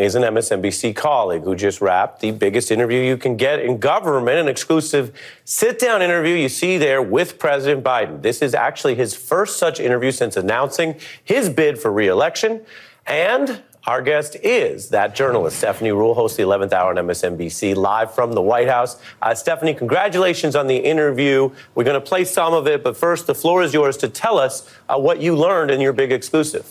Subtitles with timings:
[0.00, 4.38] is an MSNBC colleague who just wrapped the biggest interview you can get in government,
[4.38, 8.22] an exclusive sit down interview you see there with President Biden.
[8.22, 12.62] This is actually his first such interview since announcing his bid for reelection.
[13.06, 18.14] And our guest is that journalist, Stephanie Ruhle, hosts the 11th hour on MSNBC, live
[18.14, 19.00] from the White House.
[19.22, 21.50] Uh, Stephanie, congratulations on the interview.
[21.74, 24.38] We're going to play some of it, but first, the floor is yours to tell
[24.38, 26.70] us uh, what you learned in your big exclusive.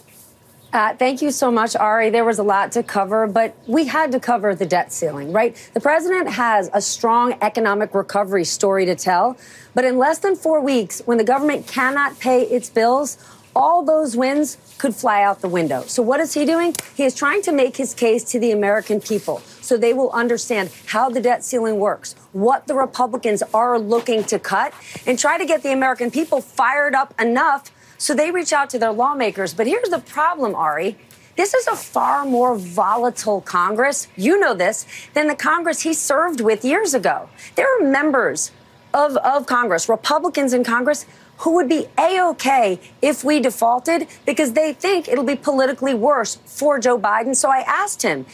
[0.71, 2.11] Uh, thank you so much, Ari.
[2.11, 5.55] There was a lot to cover, but we had to cover the debt ceiling, right?
[5.73, 9.35] The president has a strong economic recovery story to tell,
[9.73, 13.17] but in less than four weeks, when the government cannot pay its bills,
[13.55, 15.81] all those wins could fly out the window.
[15.87, 16.75] So, what is he doing?
[16.93, 20.69] He is trying to make his case to the American people so they will understand
[20.85, 24.73] how the debt ceiling works, what the Republicans are looking to cut,
[25.07, 28.79] and try to get the American people fired up enough so they reach out to
[28.79, 29.53] their lawmakers.
[29.53, 30.97] But here's the problem, Ari.
[31.35, 36.41] This is a far more volatile Congress, you know this, than the Congress he served
[36.41, 37.29] with years ago.
[37.55, 38.51] There are members
[38.93, 41.05] of, of Congress, Republicans in Congress,
[41.37, 46.35] who would be A OK if we defaulted because they think it'll be politically worse
[46.45, 47.35] for Joe Biden.
[47.35, 48.25] So I asked him,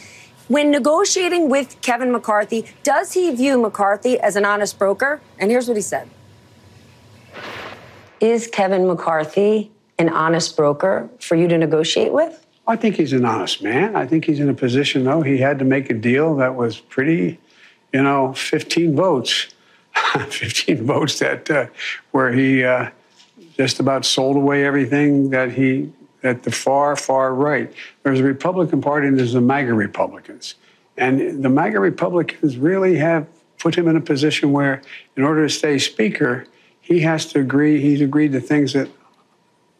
[0.48, 5.20] when negotiating with Kevin McCarthy, does he view McCarthy as an honest broker?
[5.38, 6.08] And here's what he said
[8.20, 12.46] Is Kevin McCarthy an honest broker for you to negotiate with?
[12.66, 13.94] I think he's an honest man.
[13.94, 16.78] I think he's in a position, though, he had to make a deal that was
[16.78, 17.38] pretty,
[17.92, 19.48] you know, 15 votes.
[20.28, 21.66] 15 votes that uh,
[22.10, 22.90] where he uh,
[23.56, 25.90] just about sold away everything that he
[26.22, 27.72] at the far far right.
[28.02, 30.56] There's a Republican Party and there's the MAGA Republicans,
[30.98, 33.26] and the MAGA Republicans really have
[33.58, 34.82] put him in a position where,
[35.16, 36.46] in order to stay Speaker,
[36.86, 37.80] he has to agree.
[37.80, 38.88] He's agreed to things that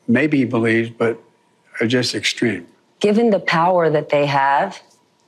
[0.09, 1.23] maybe he believes, but
[1.81, 2.67] are just extreme.
[2.99, 4.83] Given the power that they have,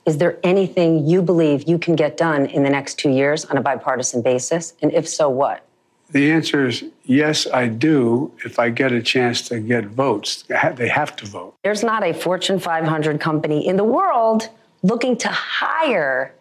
[0.05, 3.57] is there anything you believe you can get done in the next two years on
[3.57, 4.75] a bipartisan basis?
[4.83, 5.65] And if so, what?
[6.11, 10.43] The answer is yes, I do, if I get a chance to get votes.
[10.49, 11.55] They have to vote.
[11.63, 14.49] There's not a Fortune 500 company in the world
[14.83, 16.35] looking to hire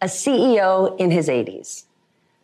[0.00, 1.84] a CEO in his 80s.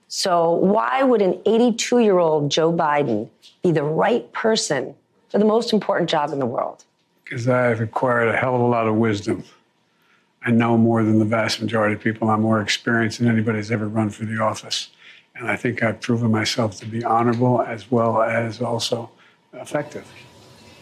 [0.09, 3.29] So, why would an 82 year old Joe Biden
[3.63, 4.95] be the right person
[5.29, 6.85] for the most important job in the world?
[7.25, 9.45] Because I've acquired a hell of a lot of wisdom.
[10.47, 12.31] I know more than the vast majority of people.
[12.31, 14.89] I'm more experienced than anybody's ever run for the office.
[15.37, 19.11] And I think I've proven myself to be honorable as well as also
[19.53, 20.11] effective.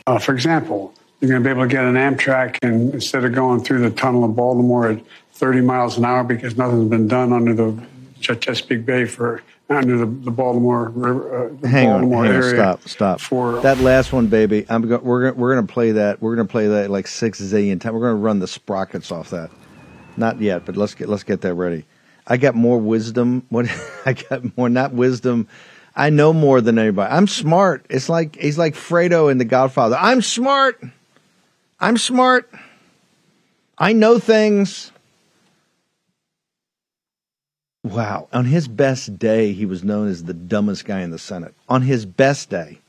[0.06, 3.34] Uh, for example, you're going to be able to get an Amtrak, and instead of
[3.34, 7.32] going through the tunnel of Baltimore at 30 miles an hour because nothing's been done
[7.32, 7.76] under the
[8.20, 12.62] Chesapeake Bay for under the, the Baltimore River, uh, the hang Baltimore on, hang area.
[12.62, 13.20] on, stop, stop.
[13.20, 14.64] For that last one, baby.
[14.68, 16.22] I'm go- we're gonna, we're going to play that.
[16.22, 17.94] We're going to play that like six zillion times.
[17.94, 19.50] We're going to run the sprockets off that.
[20.16, 21.84] Not yet, but let's get let's get that ready.
[22.26, 23.44] I got more wisdom.
[23.50, 23.66] What
[24.06, 25.48] I got more, not wisdom.
[25.94, 27.10] I know more than anybody.
[27.12, 27.86] I'm smart.
[27.90, 29.96] It's like he's like Fredo in The Godfather.
[29.98, 30.80] I'm smart.
[31.80, 32.50] I'm smart.
[33.78, 34.92] I know things.
[37.86, 38.26] Wow.
[38.32, 41.54] On his best day, he was known as the dumbest guy in the Senate.
[41.68, 42.80] On his best day.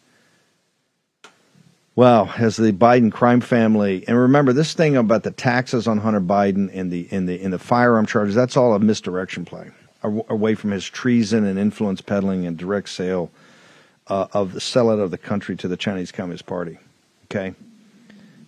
[1.95, 6.22] Well, as the Biden crime family, and remember this thing about the taxes on Hunter
[6.22, 9.69] Biden and the in the in the firearm charges, that's all a misdirection play
[10.04, 13.30] away from his treason and influence peddling and direct sale
[14.07, 16.77] uh, of the sell out of the country to the Chinese Communist Party.
[17.25, 17.54] Okay,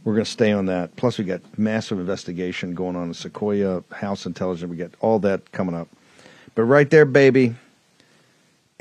[0.03, 0.95] we're going to stay on that.
[0.95, 4.69] Plus, we got massive investigation going on in Sequoia House Intelligence.
[4.69, 5.87] We got all that coming up.
[6.59, 7.55] But right there, baby,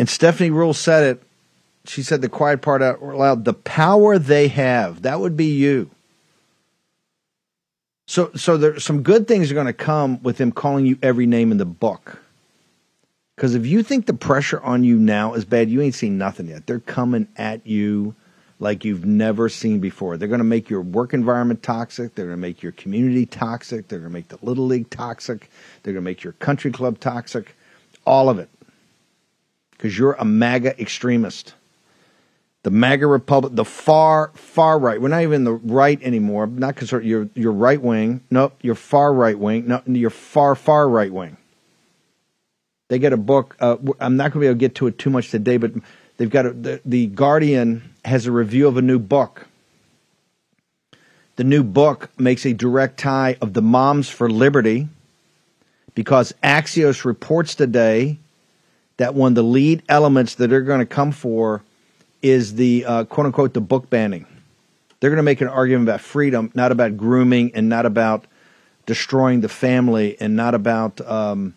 [0.01, 1.23] and Stephanie Ruhle said it
[1.85, 5.89] she said the quiet part out loud the power they have that would be you
[8.09, 11.25] so so there's some good things are going to come with them calling you every
[11.25, 12.19] name in the book
[13.37, 16.49] Because if you think the pressure on you now is bad, you ain't seen nothing
[16.49, 16.67] yet.
[16.67, 18.17] They're coming at you
[18.59, 20.17] like you've never seen before.
[20.17, 22.17] They're going to make your work environment toxic.
[22.17, 23.89] They're going to make your community toxic.
[23.89, 25.51] They're going to make the little league toxic.
[25.85, 27.57] They're going to make your country club toxic.
[28.09, 28.49] All of it.
[29.73, 31.53] Because you're a MAGA extremist.
[32.63, 34.99] The MAGA Republic, the far, far right.
[34.99, 36.47] We're not even the right anymore.
[36.47, 38.23] Not because you're, you're right wing.
[38.31, 39.69] Nope, you're far right wing.
[39.69, 41.37] No, you're far, far right wing.
[42.89, 43.57] They get a book.
[43.61, 45.73] Uh, I'm not going to be able to get to it too much today, but
[46.17, 49.47] they've got a, the, the Guardian has a review of a new book.
[51.37, 54.89] The new book makes a direct tie of the Moms for Liberty
[55.99, 58.21] because Axios reports today
[58.99, 61.65] that one of the lead elements that they're going to come for
[62.23, 64.25] is the uh, quote unquote the book banning.
[65.01, 68.29] They're going to make an argument about freedom, not about grooming, and not about
[68.87, 71.57] destroying the family, and not about um,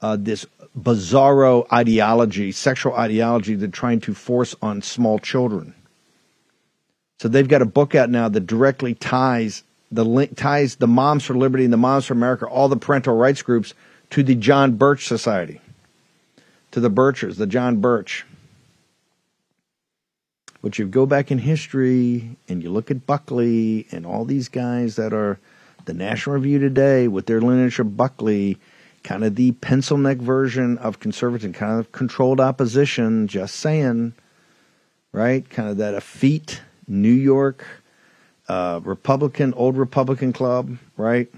[0.00, 5.74] uh, this bizarro ideology, sexual ideology they're trying to force on small children.
[7.20, 11.24] So they've got a book out now that directly ties the link ties the Moms
[11.24, 13.74] for Liberty and the Moms for America, all the parental rights groups,
[14.10, 15.60] to the John Birch Society,
[16.70, 18.24] to the Birchers, the John Birch.
[20.60, 24.96] But you go back in history and you look at Buckley and all these guys
[24.96, 25.38] that are
[25.84, 28.58] the National Review today with their lineage of Buckley
[29.04, 34.12] kind of the pencil neck version of conservative, kind of controlled opposition, just saying,
[35.12, 35.48] right?
[35.48, 37.64] Kind of that effete New York
[38.48, 41.28] uh, Republican, old Republican club, right?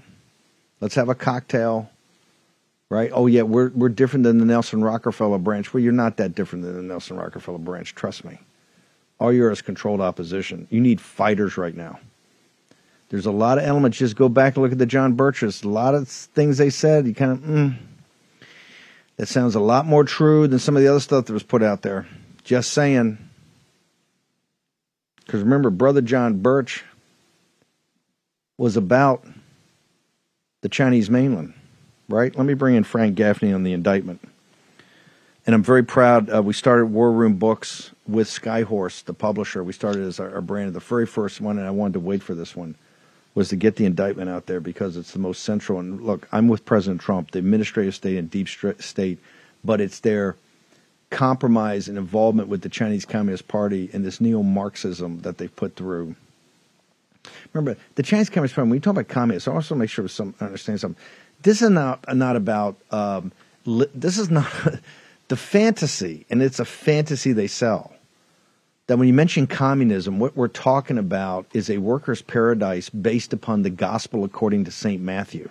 [0.79, 1.89] Let's have a cocktail,
[2.89, 3.11] right?
[3.13, 5.73] Oh yeah, we're we're different than the Nelson Rockefeller branch.
[5.73, 7.95] Well, you're not that different than the Nelson Rockefeller branch.
[7.95, 8.39] Trust me.
[9.19, 10.67] All you're is controlled opposition.
[10.71, 11.99] You need fighters right now.
[13.09, 13.97] There's a lot of elements.
[13.97, 15.63] Just go back and look at the John Birches.
[15.63, 17.75] A lot of things they said, you kind of, mm,
[19.17, 21.61] that sounds a lot more true than some of the other stuff that was put
[21.61, 22.07] out there.
[22.45, 23.17] Just saying.
[25.25, 26.83] Because remember, Brother John Birch
[28.61, 29.25] was about
[30.61, 31.55] the Chinese mainland,
[32.07, 32.35] right?
[32.35, 34.21] Let me bring in Frank Gaffney on the indictment.
[35.47, 36.29] And I'm very proud.
[36.29, 39.63] Uh, we started War Room Books with Skyhorse, the publisher.
[39.63, 42.21] We started as our, our brand, the very first one, and I wanted to wait
[42.21, 42.75] for this one
[43.33, 45.79] was to get the indictment out there because it's the most central.
[45.79, 49.17] And look, I'm with President Trump, the administrative state and deep state,
[49.63, 50.35] but it's their
[51.09, 55.75] compromise and involvement with the Chinese Communist Party and this neo Marxism that they've put
[55.75, 56.15] through.
[57.53, 60.33] Remember, the Chinese Communist Party, when we talk about communists, I also make sure some
[60.39, 61.01] understand something.
[61.41, 63.31] This is not, not about, um,
[63.65, 64.51] li- this is not
[65.27, 67.93] the fantasy, and it's a fantasy they sell
[68.91, 73.61] that when you mention communism, what we're talking about is a worker's paradise based upon
[73.61, 75.01] the gospel according to St.
[75.01, 75.49] Matthew.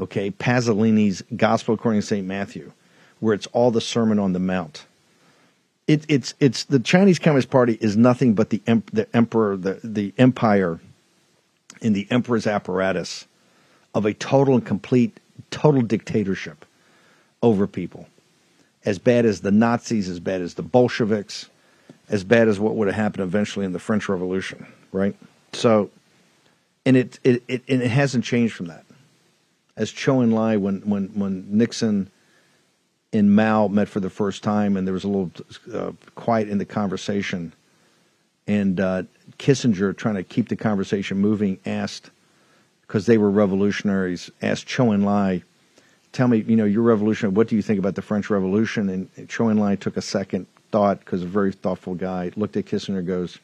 [0.00, 2.26] Okay, Pasolini's Gospel according to St.
[2.26, 2.72] Matthew,
[3.20, 4.86] where it's all the Sermon on the Mount.
[5.90, 10.14] It, it's it's the Chinese Communist Party is nothing but the the emperor the the
[10.18, 10.78] empire
[11.80, 13.26] in the emperor's apparatus
[13.92, 15.18] of a total and complete
[15.50, 16.64] total dictatorship
[17.42, 18.06] over people,
[18.84, 21.50] as bad as the Nazis, as bad as the Bolsheviks,
[22.08, 25.16] as bad as what would have happened eventually in the French Revolution, right?
[25.54, 25.90] So,
[26.86, 28.84] and it it it, and it hasn't changed from that.
[29.76, 32.12] As Chou En-lai, when when when Nixon
[33.12, 35.32] and Mao met for the first time, and there was a little
[35.72, 37.52] uh, quiet in the conversation,
[38.46, 39.02] and uh,
[39.38, 42.10] Kissinger, trying to keep the conversation moving, asked
[42.86, 45.42] because they were revolutionaries, asked Chou En-lai,
[46.12, 47.34] "Tell me, you know, you're revolutionary.
[47.34, 51.00] What do you think about the French Revolution?" And Chou En-lai took a second, thought,
[51.00, 53.38] because a very thoughtful guy, looked at Kissinger goes,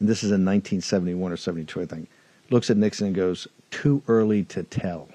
[0.00, 2.08] and this is in 1971 or 72, I think,
[2.50, 5.08] looks at Nixon and goes, too early to tell.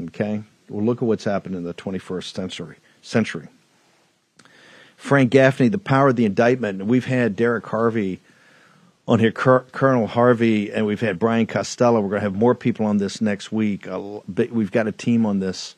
[0.00, 0.42] Okay?
[0.68, 2.76] Well, look at what's happened in the 21st century.
[3.02, 3.48] Century.
[4.96, 6.86] Frank Gaffney, The Power of the Indictment.
[6.86, 8.20] We've had Derek Harvey
[9.06, 12.00] on here, Cur- Colonel Harvey, and we've had Brian Costello.
[12.00, 13.86] We're going to have more people on this next week.
[14.50, 15.74] We've got a team on this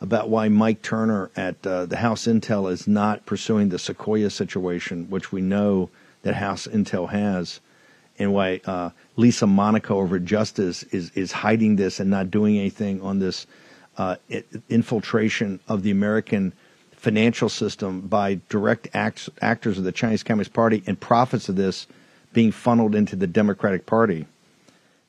[0.00, 5.10] about why Mike Turner at uh, the House Intel is not pursuing the Sequoia situation,
[5.10, 5.90] which we know
[6.22, 7.60] that House Intel has,
[8.18, 13.02] and why uh, Lisa Monaco over Justice is is hiding this and not doing anything
[13.02, 13.46] on this
[13.96, 14.16] uh,
[14.68, 16.52] infiltration of the American
[16.92, 21.86] financial system by direct acts, actors of the Chinese Communist Party and profits of this
[22.32, 24.26] being funneled into the Democratic Party.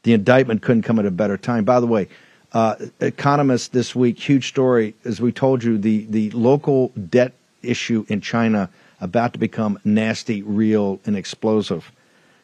[0.03, 1.63] The indictment couldn't come at a better time.
[1.63, 2.07] By the way,
[2.53, 8.05] uh, Economist this week, huge story, as we told you, the, the local debt issue
[8.07, 8.69] in China
[8.99, 11.91] about to become nasty, real, and explosive.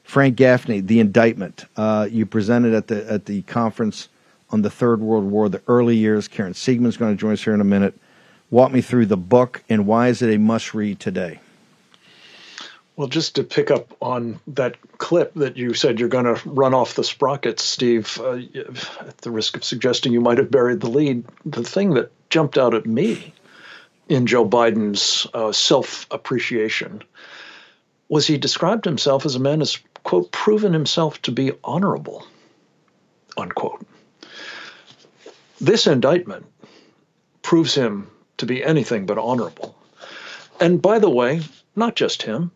[0.04, 1.66] Frank Gaffney, the indictment.
[1.76, 4.08] Uh, you presented at the at the conference
[4.50, 6.28] on the Third World War, the early years.
[6.28, 8.00] Karen Siegemund's going to join us here in a minute.
[8.50, 11.40] Walk me through the book and why is it a must read today?
[12.96, 16.74] Well, just to pick up on that clip that you said you're going to run
[16.74, 18.40] off the sprockets, Steve, uh,
[19.02, 22.58] at the risk of suggesting you might have buried the lead, the thing that jumped
[22.58, 23.34] out at me
[24.10, 27.04] in Joe Biden's uh, self appreciation
[28.10, 32.26] was he described himself as a man who's, quote, proven himself to be honorable,
[33.38, 33.86] unquote.
[35.60, 36.46] This indictment
[37.42, 39.76] proves him to be anything but honorable.
[40.60, 41.42] And by the way,
[41.76, 42.52] not just him,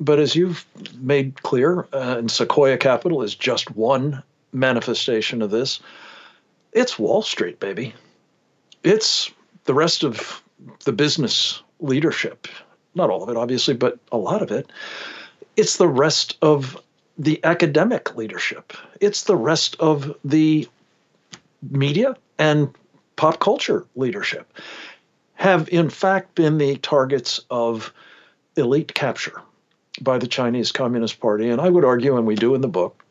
[0.00, 0.66] but as you've
[0.98, 4.22] made clear, uh, and Sequoia Capital is just one
[4.52, 5.80] manifestation of this,
[6.72, 7.94] it's Wall Street, baby.
[8.82, 9.30] It's
[9.64, 10.42] the rest of
[10.84, 12.48] the business leadership.
[12.94, 14.70] Not all of it, obviously, but a lot of it.
[15.56, 16.76] It's the rest of
[17.16, 18.72] the academic leadership.
[19.00, 20.68] It's the rest of the
[21.70, 22.74] media and
[23.16, 24.52] pop culture leadership
[25.34, 27.92] have, in fact, been the targets of
[28.56, 29.40] elite capture
[30.00, 31.48] by the Chinese Communist Party.
[31.48, 33.04] And I would argue, and we do in the book,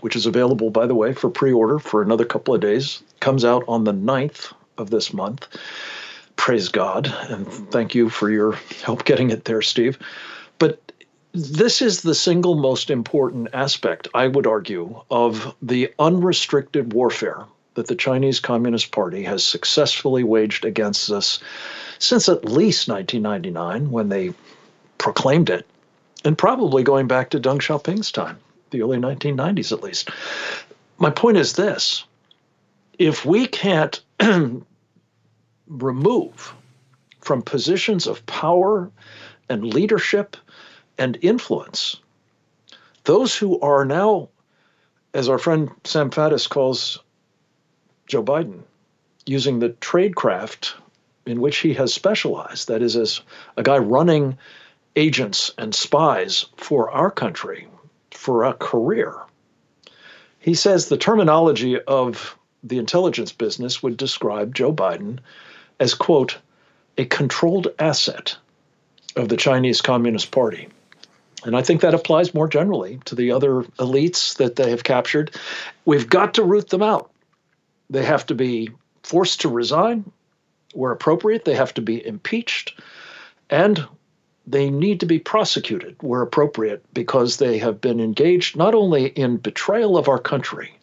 [0.00, 3.44] which is available, by the way, for pre order for another couple of days, comes
[3.44, 5.46] out on the 9th of this month.
[6.36, 7.12] Praise God.
[7.28, 8.52] And thank you for your
[8.84, 9.98] help getting it there, Steve.
[10.58, 10.92] But
[11.32, 17.44] this is the single most important aspect, I would argue, of the unrestricted warfare
[17.76, 21.38] that the Chinese Communist Party has successfully waged against us
[21.98, 24.34] since at least 1999 when they
[24.98, 25.66] proclaimed it
[26.24, 28.38] and probably going back to Deng Xiaoping's time,
[28.70, 30.10] the early 1990s at least.
[30.98, 32.04] My point is this
[32.98, 34.00] if we can't
[35.68, 36.54] remove
[37.20, 38.90] from positions of power
[39.48, 40.36] and leadership
[40.96, 41.96] and influence
[43.04, 44.28] those who are now,
[45.14, 46.98] as our friend Sam Faddis calls
[48.06, 48.60] Joe Biden,
[49.26, 50.74] using the tradecraft
[51.26, 53.20] in which he has specialized, that is, as
[53.56, 54.38] a guy running
[54.94, 57.68] agents and spies for our country
[58.10, 59.14] for a career.
[60.38, 65.18] He says the terminology of the intelligence business would describe Joe Biden
[65.80, 66.38] as, quote,
[66.96, 68.36] a controlled asset
[69.16, 70.68] of the Chinese Communist Party.
[71.44, 75.32] And I think that applies more generally to the other elites that they have captured.
[75.84, 77.10] We've got to root them out.
[77.90, 78.70] They have to be
[79.02, 80.10] forced to resign
[80.74, 82.78] where appropriate, they have to be impeached,
[83.48, 83.86] and
[84.46, 89.38] they need to be prosecuted where appropriate because they have been engaged not only in
[89.38, 90.76] betrayal of our country,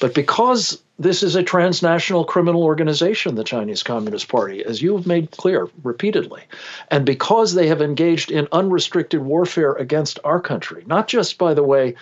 [0.00, 5.06] but because this is a transnational criminal organization, the Chinese Communist Party, as you have
[5.06, 6.42] made clear repeatedly,
[6.90, 11.62] and because they have engaged in unrestricted warfare against our country, not just, by the
[11.62, 11.94] way,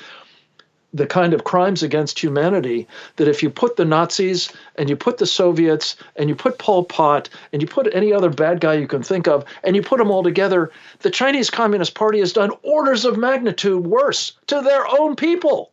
[0.95, 2.87] the kind of crimes against humanity
[3.17, 6.85] that if you put the Nazis and you put the Soviets and you put Pol
[6.85, 9.99] Pot and you put any other bad guy you can think of and you put
[9.99, 10.71] them all together,
[11.01, 15.73] the Chinese Communist Party has done orders of magnitude worse to their own people.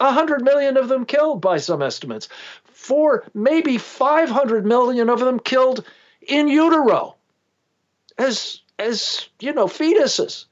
[0.00, 2.28] A hundred million of them killed by some estimates.
[2.64, 5.86] Four, maybe 500 million of them killed
[6.26, 7.14] in utero
[8.18, 10.46] as, as you know, fetuses.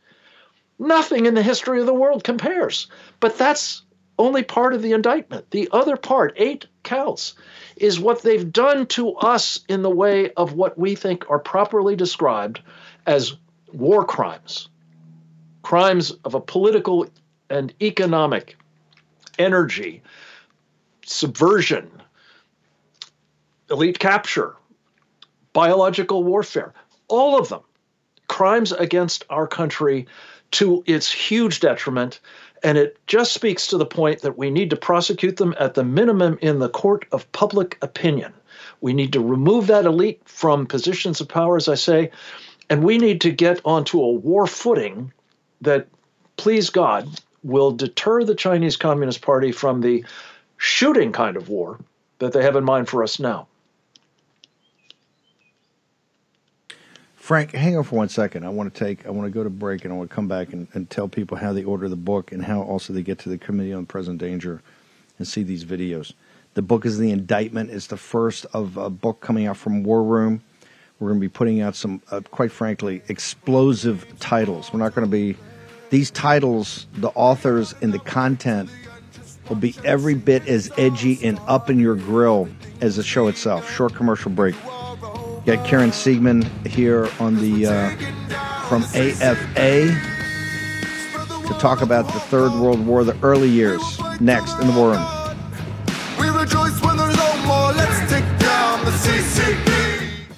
[0.79, 2.87] Nothing in the history of the world compares.
[3.21, 3.83] But that's
[4.19, 5.51] only part of the indictment.
[5.51, 7.35] The other part, eight counts,
[7.77, 11.97] is what they've done to us in the way of what we think are properly
[11.97, 12.61] described
[13.07, 13.35] as
[13.73, 14.69] war crimes,
[15.63, 17.07] crimes of a political
[17.51, 18.57] and economic
[19.39, 20.03] energy,
[21.05, 21.91] subversion,
[23.71, 24.55] elite capture,
[25.53, 26.73] biological warfare,
[27.09, 27.63] all of them
[28.29, 30.07] crimes against our country
[30.51, 32.21] to its huge detriment
[32.65, 35.85] and it just speaks to the point that we need to prosecute them at the
[35.85, 38.33] minimum in the court of public opinion.
[38.81, 42.11] We need to remove that elite from positions of power, as I say,
[42.71, 45.13] and we need to get onto a war footing
[45.61, 45.89] that,
[46.39, 47.07] please God,
[47.43, 50.03] will deter the Chinese Communist Party from the
[50.57, 51.79] shooting kind of war
[52.19, 53.47] that they have in mind for us now.
[57.25, 58.45] Frank, hang on for one second.
[58.45, 60.29] I want to take, I want to go to break, and I want to come
[60.29, 63.19] back and, and tell people how they order the book and how also they get
[63.21, 64.61] to the Committee on Present Danger
[65.17, 66.13] and see these videos.
[66.53, 67.71] The book is the indictment.
[67.71, 70.43] It's the first of a book coming out from War Room.
[71.01, 74.71] We're going to be putting out some, uh, quite frankly, explosive titles.
[74.71, 75.35] We're not going to be
[75.89, 76.87] these titles.
[76.93, 78.69] The authors and the content
[79.49, 82.51] will be every bit as edgy and up in your grill
[82.83, 83.75] as the show itself.
[83.75, 84.55] Short commercial break.
[85.47, 87.91] Got Karen Siegemund here on the uh,
[88.67, 89.89] from AFA
[91.47, 93.83] to talk about the Third World War, the early years.
[94.21, 95.07] Next in the war room.
[96.19, 97.75] We rejoice when there's no more.
[97.75, 100.35] Let's take down the CCP.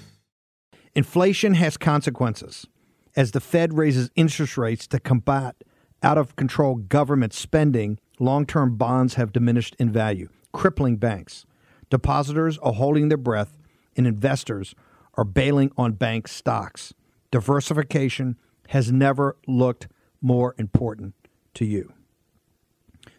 [0.97, 2.67] Inflation has consequences.
[3.15, 5.55] As the Fed raises interest rates to combat
[6.03, 11.47] out of control government spending, long term bonds have diminished in value, crippling banks.
[11.91, 13.57] Depositors are holding their breath,
[13.97, 14.75] and investors
[15.17, 16.93] are bailing on bank stocks.
[17.31, 18.37] Diversification
[18.69, 19.89] has never looked
[20.21, 21.15] more important
[21.55, 21.93] to you.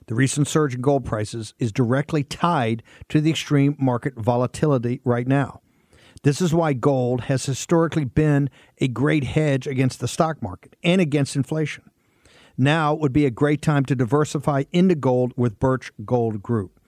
[0.07, 5.27] The recent surge in gold prices is directly tied to the extreme market volatility right
[5.27, 5.61] now.
[6.23, 8.49] This is why gold has historically been
[8.79, 11.89] a great hedge against the stock market and against inflation.
[12.57, 16.79] Now would be a great time to diversify into gold with Birch Gold Group.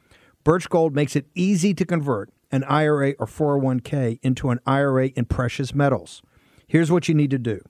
[0.43, 5.25] Birch Gold makes it easy to convert an IRA or 401k into an IRA in
[5.25, 6.21] precious metals.
[6.67, 7.61] Here's what you need to do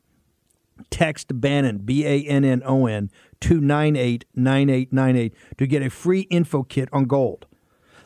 [0.90, 3.10] text Bannon, B A N N O N,
[3.42, 7.46] to 989898 to get a free info kit on gold.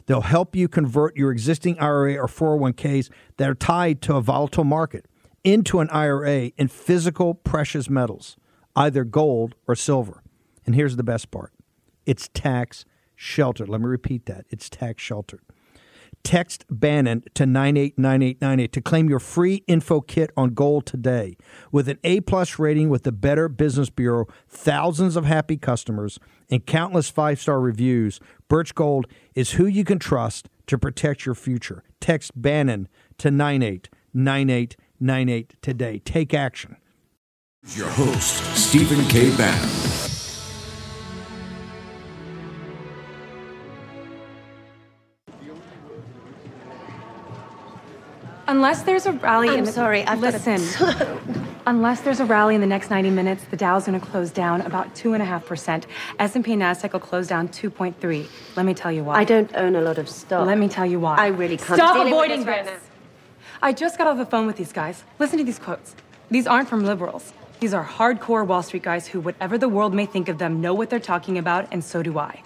[0.05, 4.65] They'll help you convert your existing IRA or 401ks that are tied to a volatile
[4.65, 5.05] market
[5.43, 8.37] into an IRA in physical precious metals,
[8.75, 10.23] either gold or silver.
[10.65, 11.51] And here's the best part
[12.05, 13.69] it's tax sheltered.
[13.69, 15.41] Let me repeat that it's tax sheltered.
[16.23, 21.35] Text Bannon to 989898 to claim your free info kit on gold today.
[21.71, 26.65] With an A plus rating with the Better Business Bureau, thousands of happy customers, and
[26.65, 31.83] countless five star reviews, Birch Gold is who you can trust to protect your future.
[31.99, 32.87] Text Bannon
[33.17, 35.99] to 989898 today.
[35.99, 36.77] Take action.
[37.75, 39.35] Your host, Stephen K.
[39.37, 39.92] Bannon.
[48.47, 50.61] Unless there's a rally I'm in the sorry, I've listen.
[51.65, 54.61] unless there's a rally in the next 90 minutes, the Dow's going to close down
[54.61, 55.87] about two and a half percent.
[56.19, 58.27] S&P and Nasdaq will close down 2.3.
[58.55, 59.15] Let me tell you why.
[59.15, 60.45] I don't own a lot of stock.
[60.45, 61.15] Let me tell you why.
[61.15, 62.79] I really can't Stop avoiding this right.
[63.61, 65.03] I just got off the phone with these guys.
[65.19, 65.95] Listen to these quotes.
[66.29, 67.33] These aren't from liberals.
[67.61, 70.73] These are hardcore Wall Street guys who, whatever the world may think of them, know
[70.73, 72.43] what they're talking about, and so do I.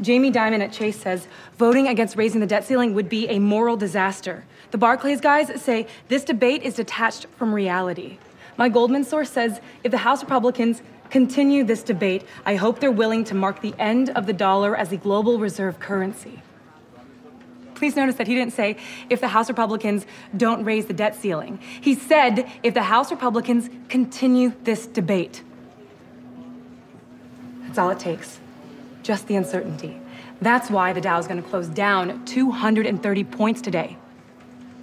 [0.00, 3.76] Jamie Dimon at Chase says voting against raising the debt ceiling would be a moral
[3.76, 4.44] disaster.
[4.70, 8.18] The Barclays guys say this debate is detached from reality.
[8.56, 13.24] My Goldman source says if the House Republicans continue this debate, I hope they're willing
[13.24, 16.42] to mark the end of the dollar as the global reserve currency.
[17.74, 18.76] Please notice that he didn't say
[19.10, 21.60] if the House Republicans don't raise the debt ceiling.
[21.80, 25.42] He said if the House Republicans continue this debate.
[27.66, 28.40] That's all it takes.
[29.02, 30.00] Just the uncertainty.
[30.40, 33.98] That's why the Dow is going to close down 230 points today.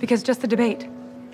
[0.04, 0.86] Because just the debate,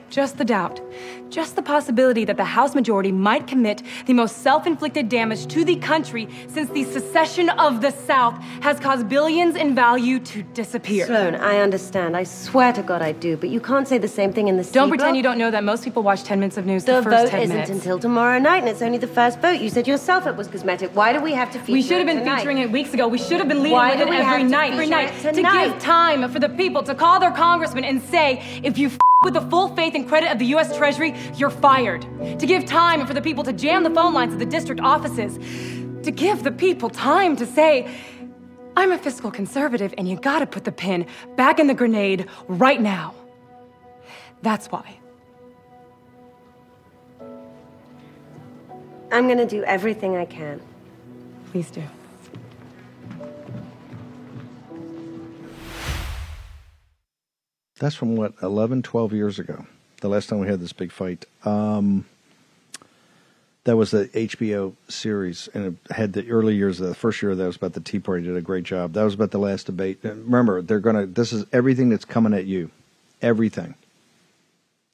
[0.10, 0.82] just the doubt,
[1.30, 5.64] just the possibility that the House majority might commit the most self inflicted damage to
[5.64, 11.06] the country since the secession of the South has caused billions in value to disappear.
[11.06, 12.18] Sloan, I understand.
[12.18, 14.64] I swear to God I do, but you can't say the same thing in the
[14.64, 17.04] Don't pretend you don't know that most people watch 10 minutes of news The the,
[17.04, 17.70] first vote 10 isn't minutes.
[17.72, 19.60] until tomorrow night, and it's only the first vote.
[19.62, 20.96] You said yourself it was cosmetic.
[20.96, 22.38] Why do we have to feature We should have been tonight?
[22.40, 23.08] featuring it weeks ago.
[23.08, 26.30] We should have been leading Why with it every night, every night, to give time
[26.32, 29.68] for the people to call their congressman and say, if you f- with the full
[29.76, 30.78] faith and credit of the U.S.
[30.78, 32.04] Treasury, you're fired.
[32.40, 35.38] To give time for the people to jam the phone lines of the district offices.
[36.06, 37.94] To give the people time to say,
[38.78, 41.06] I'm a fiscal conservative, and you gotta put the pin
[41.36, 43.14] back in the grenade right now.
[44.42, 44.98] That's why.
[49.12, 50.62] I'm to do everything I can.
[51.52, 51.84] Please do.
[57.80, 59.66] That's from what, 11, 12 years ago,
[60.02, 61.26] the last time we had this big fight.
[61.46, 62.06] Um,
[63.64, 66.78] that was the HBO series, and it had the early years.
[66.78, 68.94] The first year of that was about the Tea Party did a great job.
[68.94, 70.00] That was about the last debate.
[70.04, 71.06] Remember, they're gonna.
[71.06, 72.72] This is everything that's coming at you.
[73.22, 73.76] Everything.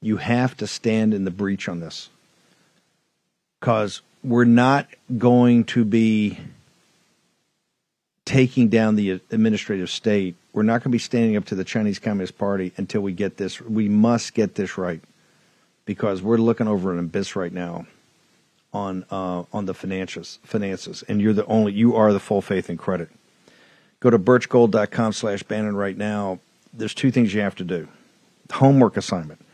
[0.01, 2.09] You have to stand in the breach on this,
[3.59, 6.39] because we're not going to be
[8.25, 10.35] taking down the administrative state.
[10.55, 13.35] We're not going to be standing up to the Chinese Communist Party until we get
[13.35, 13.59] this.
[13.59, 15.01] We must get this right
[15.83, 17.87] because we're looking over an abyss right now
[18.71, 22.69] on uh, on the finances finances, and you're the only you are the full faith
[22.69, 23.09] and credit.
[23.99, 26.39] Go to birchgold.com slash Bannon right now.
[26.73, 27.89] There's two things you have to do.
[28.49, 29.45] Homework assignment.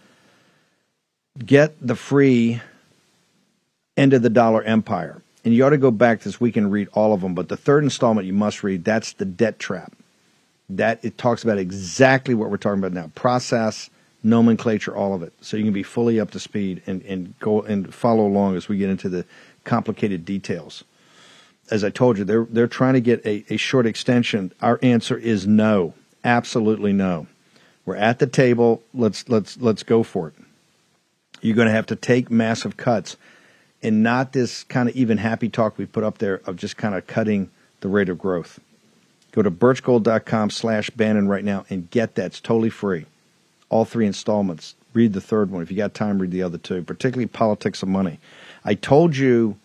[1.44, 2.62] Get the free
[3.98, 5.24] End of the Dollar Empire.
[5.44, 7.34] And you ought to go back this week and read all of them.
[7.34, 9.94] But the third installment you must read, that's the debt trap.
[10.78, 13.12] That it talks about exactly what we're talking about now.
[13.16, 13.90] Process,
[14.24, 15.34] nomenclature, all of it.
[15.42, 18.70] So you can be fully up to speed and, and go and follow along as
[18.70, 19.26] we get into the
[19.64, 20.84] complicated details.
[21.70, 24.52] As I told you, they're they're trying to get a, a short extension.
[24.62, 25.94] Our answer is no.
[26.24, 27.28] Absolutely no.
[27.86, 28.84] We're at the table.
[28.94, 30.34] Let's let's let's go for it.
[31.42, 33.18] You're going to have to take massive cuts
[33.82, 36.94] and not this kind of even happy talk we put up there of just kind
[36.94, 38.60] of cutting the rate of growth.
[39.32, 42.28] Go to birchgold.com slash Bannon right now and get that.
[42.28, 43.06] It's totally free.
[43.70, 44.76] All three installments.
[44.94, 45.62] Read the third one.
[45.62, 48.20] If you got time, read the other two, particularly Politics of Money.
[48.66, 49.58] I told you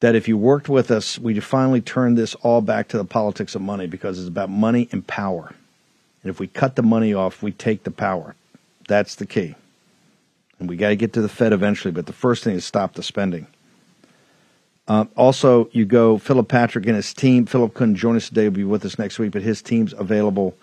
[0.00, 3.54] that if you worked with us, we finally turned this all back to the politics
[3.54, 5.54] of money because it's about money and power.
[6.22, 8.34] And if we cut the money off, we take the power.
[8.88, 9.54] That's the key.
[10.58, 12.94] And we got to get to the Fed eventually, but the first thing is stop
[12.94, 13.46] the spending.
[14.90, 17.46] Uh, also, you go, Philip Patrick and his team.
[17.46, 20.56] Philip couldn't join us today, will be with us next week, but his team's available.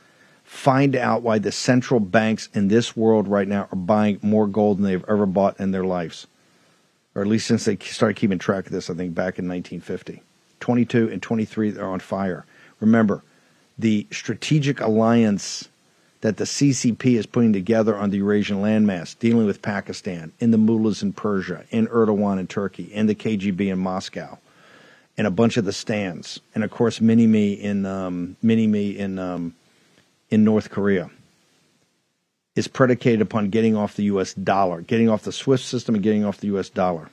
[0.43, 4.77] Find out why the central banks in this world right now are buying more gold
[4.77, 6.27] than they've ever bought in their lives
[7.17, 10.21] or at least since they started keeping track of this, I think back in 1950.
[10.59, 12.45] 22 and 23 are on fire.
[12.79, 13.23] Remember,
[13.75, 15.67] the strategic alliance
[16.21, 20.57] that the CCP is putting together on the Eurasian landmass, dealing with Pakistan, in the
[20.57, 24.37] mullahs in Persia, in Erdogan in Turkey, in the KGB in Moscow,
[25.17, 28.97] and a bunch of the stands, and of course, Mini Me in um, Mini Me
[28.97, 29.55] in um,
[30.29, 31.09] in North Korea
[32.55, 34.33] is predicated upon getting off the U.S.
[34.33, 36.69] dollar, getting off the SWIFT system, and getting off the U.S.
[36.69, 37.09] dollar.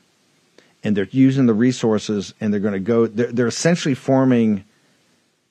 [0.82, 3.06] And they're using the resources, and they're going to go.
[3.06, 4.64] They're, they're essentially forming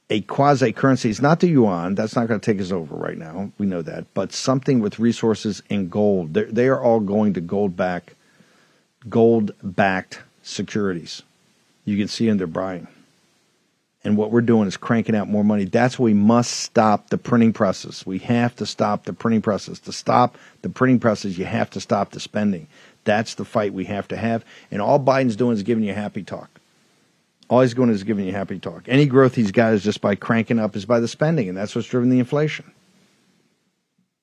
[0.09, 1.09] a quasi currency.
[1.09, 1.95] It's not the yuan.
[1.95, 3.51] That's not going to take us over right now.
[3.57, 4.13] We know that.
[4.13, 6.33] But something with resources and gold.
[6.33, 8.15] They're, they are all going to gold back,
[9.09, 11.21] gold backed securities.
[11.85, 12.87] You can see in their buying
[14.03, 15.65] and what we're doing is cranking out more money.
[15.65, 18.05] That's why we must stop the printing presses.
[18.05, 19.79] We have to stop the printing presses.
[19.81, 22.67] To stop the printing presses, you have to stop the spending.
[23.05, 24.43] That's the fight we have to have.
[24.71, 26.52] And all Biden's doing is giving you happy talk.
[27.53, 28.85] All he's doing is giving you happy talk.
[28.87, 31.75] Any growth he's got is just by cranking up, is by the spending, and that's
[31.75, 32.65] what's driven the inflation.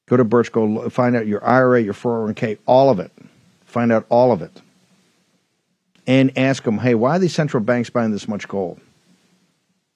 [0.08, 3.12] Go to Birch Gold, find out your IRA, your 401k, all of it.
[3.66, 4.50] Find out all of it.
[6.08, 8.80] And ask them, hey, why are these central banks buying this much gold?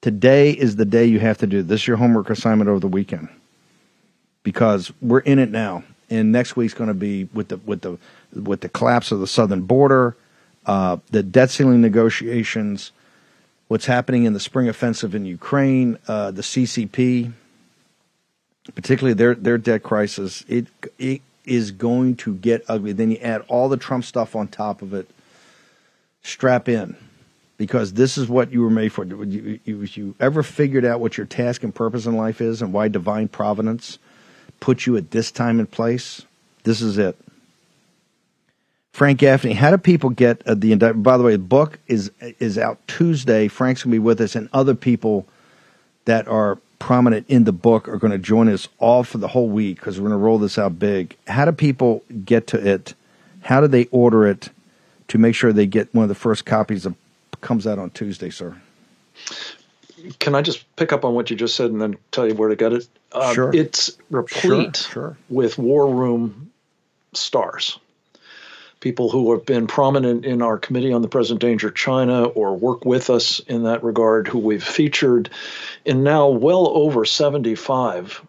[0.01, 1.81] Today is the day you have to do this.
[1.81, 3.29] Is your homework assignment over the weekend
[4.45, 5.83] because we're in it now.
[6.09, 7.99] And next week's going to be with the with the
[8.33, 10.17] with the collapse of the southern border,
[10.67, 12.93] uh, the debt ceiling negotiations,
[13.69, 17.33] what's happening in the spring offensive in Ukraine, uh, the CCP,
[18.75, 20.45] particularly their their debt crisis.
[20.49, 20.67] It
[20.99, 22.93] it is going to get ugly.
[22.93, 25.09] Then you add all the Trump stuff on top of it.
[26.23, 26.97] Strap in
[27.59, 29.05] because this is what you were made for.
[29.05, 32.73] You, you, you ever figured out what your task and purpose in life is and
[32.73, 33.99] why divine providence
[34.61, 36.23] put you at this time and place?
[36.65, 37.17] This is it.
[38.95, 41.03] Frank Gaffney, how do people get uh, the indictment?
[41.03, 43.49] By the way, the book is is out Tuesday.
[43.49, 45.27] Frank's going to be with us, and other people
[46.05, 49.49] that are prominent in the book are going to join us all for the whole
[49.49, 51.17] week because we're going to roll this out big.
[51.27, 52.95] How do people get to it?
[53.43, 54.51] How do they order it
[55.09, 56.95] to make sure they get one of the first copies that
[57.41, 58.57] comes out on Tuesday, sir.
[60.19, 62.49] Can I just pick up on what you just said and then tell you where
[62.49, 62.87] to get it?
[63.13, 63.55] Uh, sure.
[63.55, 65.17] It's replete sure, sure.
[65.31, 66.51] with war room
[67.13, 67.79] stars.
[68.85, 72.85] People who have been prominent in our Committee on the Present Danger China or work
[72.85, 75.31] with us in that regard, who we've featured
[75.87, 78.21] in now well over 75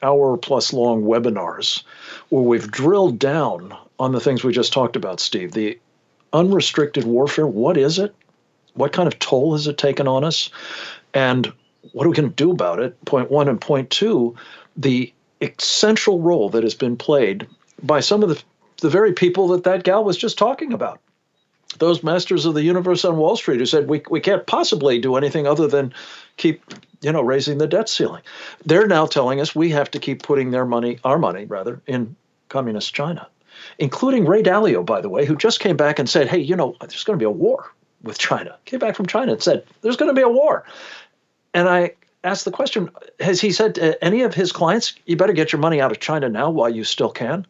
[0.00, 1.82] hour plus long webinars
[2.30, 5.52] where we've drilled down on the things we just talked about, Steve.
[5.52, 5.78] The
[6.32, 8.14] unrestricted warfare, what is it?
[8.72, 10.48] What kind of toll has it taken on us?
[11.12, 11.52] And
[11.92, 13.04] what are we going to do about it?
[13.04, 14.34] Point one and point two,
[14.78, 17.46] the essential role that has been played
[17.82, 18.42] by some of the,
[18.80, 21.00] the very people that that gal was just talking about.
[21.78, 25.16] Those masters of the universe on Wall Street who said we, we can't possibly do
[25.16, 25.94] anything other than
[26.36, 26.62] keep
[27.00, 28.22] you know raising the debt ceiling.
[28.64, 32.16] They're now telling us we have to keep putting their money, our money rather, in
[32.48, 33.28] communist China,
[33.78, 36.74] including Ray Dalio, by the way, who just came back and said, hey, you know,
[36.80, 37.70] there's going to be a war
[38.02, 38.56] with China.
[38.64, 40.64] Came back from China and said, "There's going to be a war."
[41.54, 41.92] And I
[42.24, 42.90] asked the question:
[43.20, 46.00] Has he said to any of his clients, "You better get your money out of
[46.00, 47.46] China now while you still can"?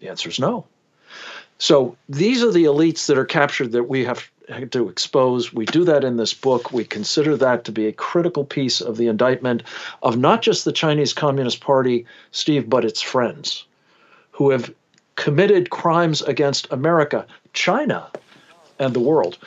[0.00, 0.66] The answer is no.
[1.58, 4.28] So these are the elites that are captured that we have
[4.70, 5.52] to expose.
[5.52, 6.72] We do that in this book.
[6.72, 9.62] We consider that to be a critical piece of the indictment
[10.02, 13.64] of not just the Chinese Communist Party, Steve, but its friends
[14.32, 14.72] who have
[15.14, 18.10] committed crimes against America, China,
[18.78, 19.38] and the world.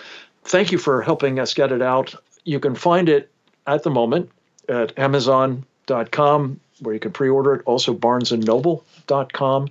[0.44, 2.16] Thank you for helping us get it out.
[2.44, 3.30] You can find it
[3.68, 4.32] at the moment
[4.68, 7.62] at Amazon.com, where you can pre-order it.
[7.66, 9.70] Also, BarnesandNoble.com.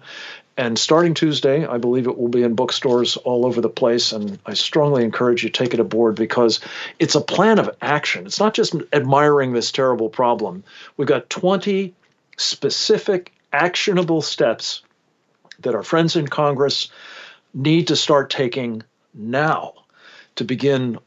[0.58, 4.10] And starting Tuesday, I believe it will be in bookstores all over the place.
[4.10, 6.58] And I strongly encourage you to take it aboard because
[6.98, 8.26] it's a plan of action.
[8.26, 10.64] It's not just admiring this terrible problem.
[10.96, 11.94] We've got 20
[12.36, 14.82] specific, actionable steps
[15.60, 16.90] that our friends in Congress
[17.54, 18.82] need to start taking
[19.14, 19.74] now
[20.34, 20.98] to begin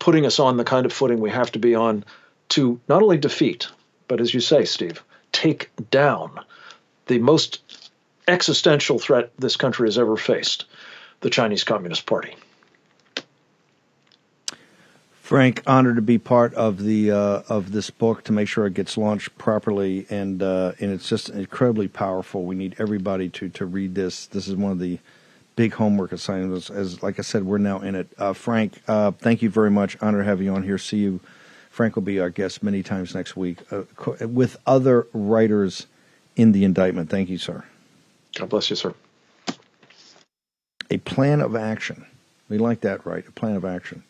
[0.00, 2.04] putting us on the kind of footing we have to be on
[2.48, 3.68] to not only defeat,
[4.08, 6.40] but as you say, Steve, take down
[7.06, 7.65] the most
[8.28, 10.64] existential threat this country has ever faced
[11.20, 12.34] the Chinese Communist Party.
[15.26, 18.74] Frank, honored to be part of the uh, of this book to make sure it
[18.74, 22.44] gets launched properly, and uh, and it's just incredibly powerful.
[22.44, 24.26] We need everybody to to read this.
[24.26, 25.00] This is one of the
[25.56, 26.70] big homework assignments.
[26.70, 28.08] As like I said, we're now in it.
[28.16, 29.96] Uh, Frank, uh, thank you very much.
[30.00, 30.78] Honor to have you on here.
[30.78, 31.18] See you.
[31.70, 33.82] Frank will be our guest many times next week uh,
[34.28, 35.88] with other writers
[36.36, 37.10] in the indictment.
[37.10, 37.64] Thank you, sir.
[38.36, 38.94] God bless you, sir.
[40.90, 42.06] A plan of action.
[42.48, 43.26] We like that, right?
[43.26, 44.04] A plan of action.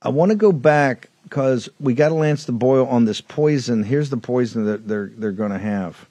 [0.00, 3.82] I want to go back because we got to lance the boil on this poison.
[3.82, 6.08] Here's the poison that they're they're going to have,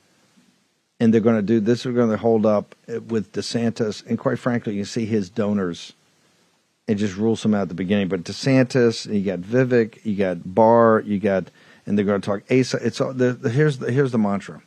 [1.00, 1.84] and they're going to do this.
[1.84, 5.94] They're going to hold up with DeSantis, and quite frankly, you see his donors.
[6.88, 8.10] It just rules them out at the beginning.
[8.10, 11.46] But DeSantis, you got Vivek, you got Barr, you got,
[11.86, 12.80] and they're going to talk Asa.
[12.86, 14.62] It's all, the, the, here's the here's the mantra.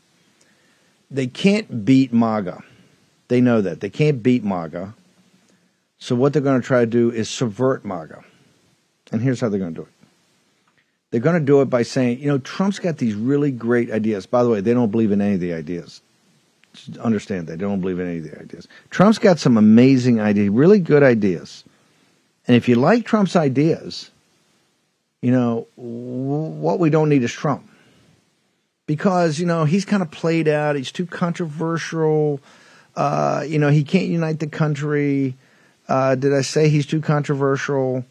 [1.14, 2.62] They can't beat MAGA.
[3.28, 4.94] They know that they can't beat MAGA.
[5.98, 8.24] So what they're going to try to do is subvert MAGA
[9.14, 9.94] and here's how they're going to do it.
[11.10, 14.26] They're going to do it by saying, you know, Trump's got these really great ideas.
[14.26, 16.02] By the way, they don't believe in any of the ideas.
[16.74, 17.58] Just understand that.
[17.58, 18.66] They don't believe in any of the ideas.
[18.90, 21.62] Trump's got some amazing ideas, really good ideas.
[22.48, 24.10] And if you like Trump's ideas,
[25.22, 27.70] you know, what we don't need is Trump.
[28.86, 30.76] Because, you know, he's kind of played out.
[30.76, 32.40] He's too controversial.
[32.94, 35.36] Uh, you know, he can't unite the country.
[35.88, 38.04] Uh, did I say he's too controversial?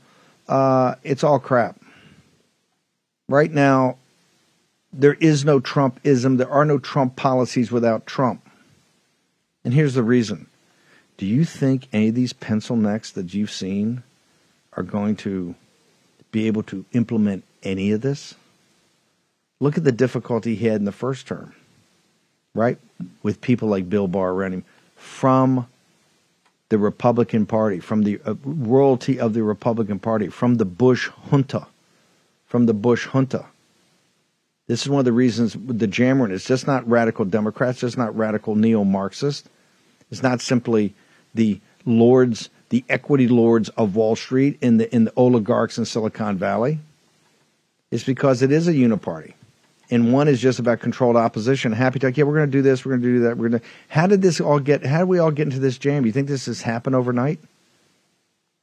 [0.47, 1.79] uh, it's all crap.
[3.27, 3.97] Right now,
[4.91, 6.37] there is no Trumpism.
[6.37, 8.47] There are no Trump policies without Trump.
[9.63, 10.47] And here's the reason.
[11.17, 14.03] Do you think any of these pencil necks that you've seen
[14.75, 15.55] are going to
[16.31, 18.35] be able to implement any of this?
[19.63, 21.55] Look at the difficulty he had in the first term,
[22.53, 22.77] right?
[23.21, 24.65] With people like Bill Barr around him
[24.97, 25.67] from
[26.67, 31.65] the Republican Party, from the uh, royalty of the Republican Party, from the Bush junta,
[32.45, 33.45] from the Bush junta.
[34.67, 38.13] This is one of the reasons the Jammer is just not radical Democrats, just not
[38.17, 39.47] radical neo Marxist.
[40.11, 40.93] It's not simply
[41.33, 46.37] the lords, the equity lords of Wall Street in the in the oligarchs in Silicon
[46.37, 46.79] Valley.
[47.91, 49.35] It's because it is a uniparty
[49.89, 51.71] and one is just about controlled opposition.
[51.71, 53.37] Happy talk, yeah, we're going to do this, we're going to do that.
[53.37, 53.67] We're going to.
[53.89, 54.85] How did this all get?
[54.85, 56.03] How did we all get into this jam?
[56.03, 57.39] Do You think this has happened overnight?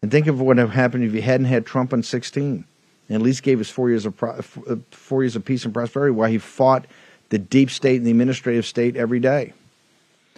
[0.03, 2.65] And think of what would have happened if you hadn't had Trump in 16,
[3.09, 4.41] and at least gave us four years of uh,
[4.91, 6.87] four years of peace and prosperity, while he fought
[7.29, 9.53] the deep state and the administrative state every day.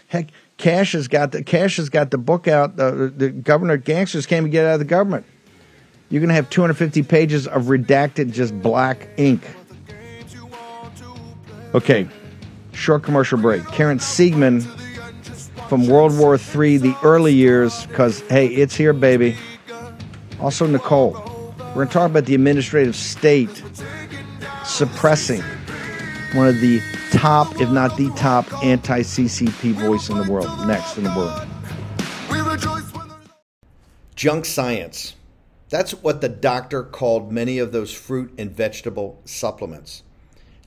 [0.08, 2.78] Heck, Kash has got the Kash has got the book out.
[2.78, 5.26] Uh, the governor gangsters came to get out of the government.
[6.10, 9.40] You're going to have 250 pages of redacted, just black ink
[11.74, 12.06] Okay,
[12.74, 13.66] short commercial break.
[13.68, 14.62] Karen Siegemund
[15.70, 19.34] from World War III, the early years, because, hey, it's here, baby.
[20.38, 21.12] Also, Nicole.
[21.68, 23.62] We're going to talk about the administrative state
[24.66, 25.40] suppressing
[26.34, 30.66] one of the top, if not the top, anti CCP voice in the world.
[30.66, 31.48] Next in the world.
[34.14, 35.14] Junk science.
[35.70, 40.02] That's what the doctor called many of those fruit and vegetable supplements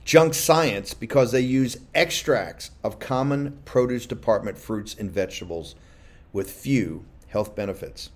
[0.06, 5.74] junk science because they use extracts of common produce department fruits and vegetables
[6.32, 8.10] with few health benefits.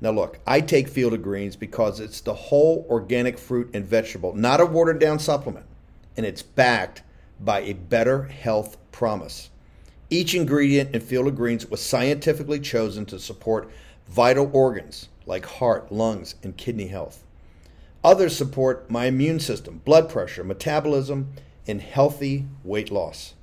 [0.00, 4.32] Now, look, I take Field of Greens because it's the whole organic fruit and vegetable,
[4.32, 5.66] not a watered down supplement,
[6.16, 7.02] and it's backed
[7.40, 9.50] by a better health promise.
[10.10, 13.68] Each ingredient in Field of Greens was scientifically chosen to support
[14.06, 17.24] vital organs like heart, lungs, and kidney health.
[18.08, 21.30] Others support my immune system, blood pressure, metabolism,
[21.66, 23.34] and healthy weight loss.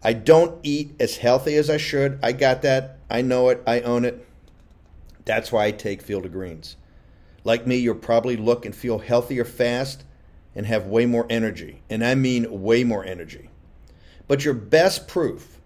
[0.00, 2.16] I don't eat as healthy as I should.
[2.22, 3.00] I got that.
[3.10, 3.60] I know it.
[3.66, 4.24] I own it.
[5.24, 6.76] That's why I take Field of Greens.
[7.42, 10.04] Like me, you'll probably look and feel healthier fast
[10.54, 11.82] and have way more energy.
[11.90, 13.50] And I mean way more energy.
[14.28, 15.60] But your best proof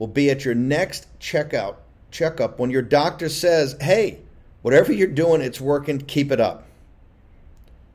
[0.00, 1.76] will be at your next checkout
[2.10, 4.18] checkup when your doctor says, "Hey,
[4.62, 6.00] whatever you're doing, it's working.
[6.00, 6.66] Keep it up."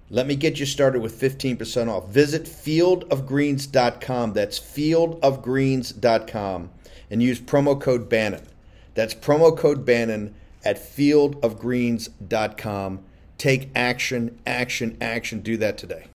[0.09, 2.07] Let me get you started with 15% off.
[2.09, 4.33] Visit fieldofgreens.com.
[4.33, 6.69] That's fieldofgreens.com
[7.09, 8.45] and use promo code Bannon.
[8.93, 12.99] That's promo code Bannon at fieldofgreens.com.
[13.37, 15.41] Take action, action, action.
[15.41, 16.07] Do that today.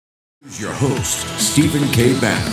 [0.58, 2.18] Your host, Stephen K.
[2.18, 2.52] Bannon.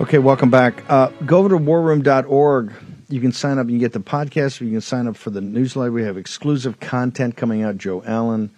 [0.00, 0.84] Okay, welcome back.
[0.88, 2.72] Uh, go over to warroom.org.
[3.08, 3.68] You can sign up.
[3.68, 4.60] You get the podcast.
[4.60, 5.92] Or you can sign up for the newsletter.
[5.92, 7.78] We have exclusive content coming out.
[7.78, 8.50] Joe Allen,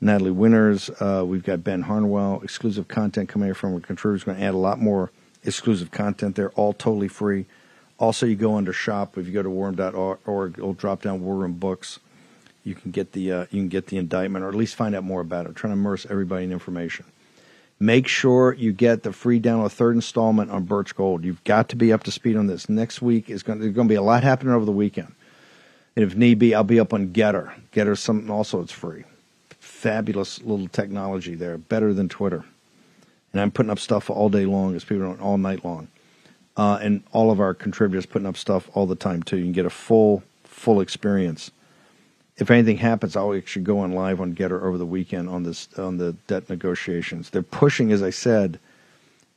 [0.00, 0.90] Natalie Winters.
[1.00, 2.40] Uh, we've got Ben Harnwell.
[2.42, 4.24] Exclusive content coming out from our contributors.
[4.24, 5.10] Going to add a lot more
[5.44, 7.46] exclusive content there, all totally free.
[7.98, 9.16] Also, you go under shop.
[9.16, 12.00] If you go to warroom.org, it'll drop down War Room Books.
[12.64, 15.04] You can get the uh, you can get the indictment, or at least find out
[15.04, 15.50] more about it.
[15.50, 17.04] I'm trying to immerse everybody in information.
[17.80, 21.24] Make sure you get the free download third installment on Birch Gold.
[21.24, 22.68] You've got to be up to speed on this.
[22.68, 25.12] Next week is going to, there's going to be a lot happening over the weekend.
[25.96, 27.52] And if need be, I'll be up on Gettr.
[27.72, 29.04] Gettr's something also it's free.
[29.60, 32.44] Fabulous little technology there, better than Twitter.
[33.32, 35.88] And I'm putting up stuff all day long as people don't all night long.
[36.56, 39.36] Uh, and all of our contributors putting up stuff all the time too.
[39.36, 41.50] You can get a full full experience
[42.36, 45.68] if anything happens, I'll actually go on live on Gettr over the weekend on this
[45.78, 47.30] on the debt negotiations.
[47.30, 48.58] They're pushing, as I said,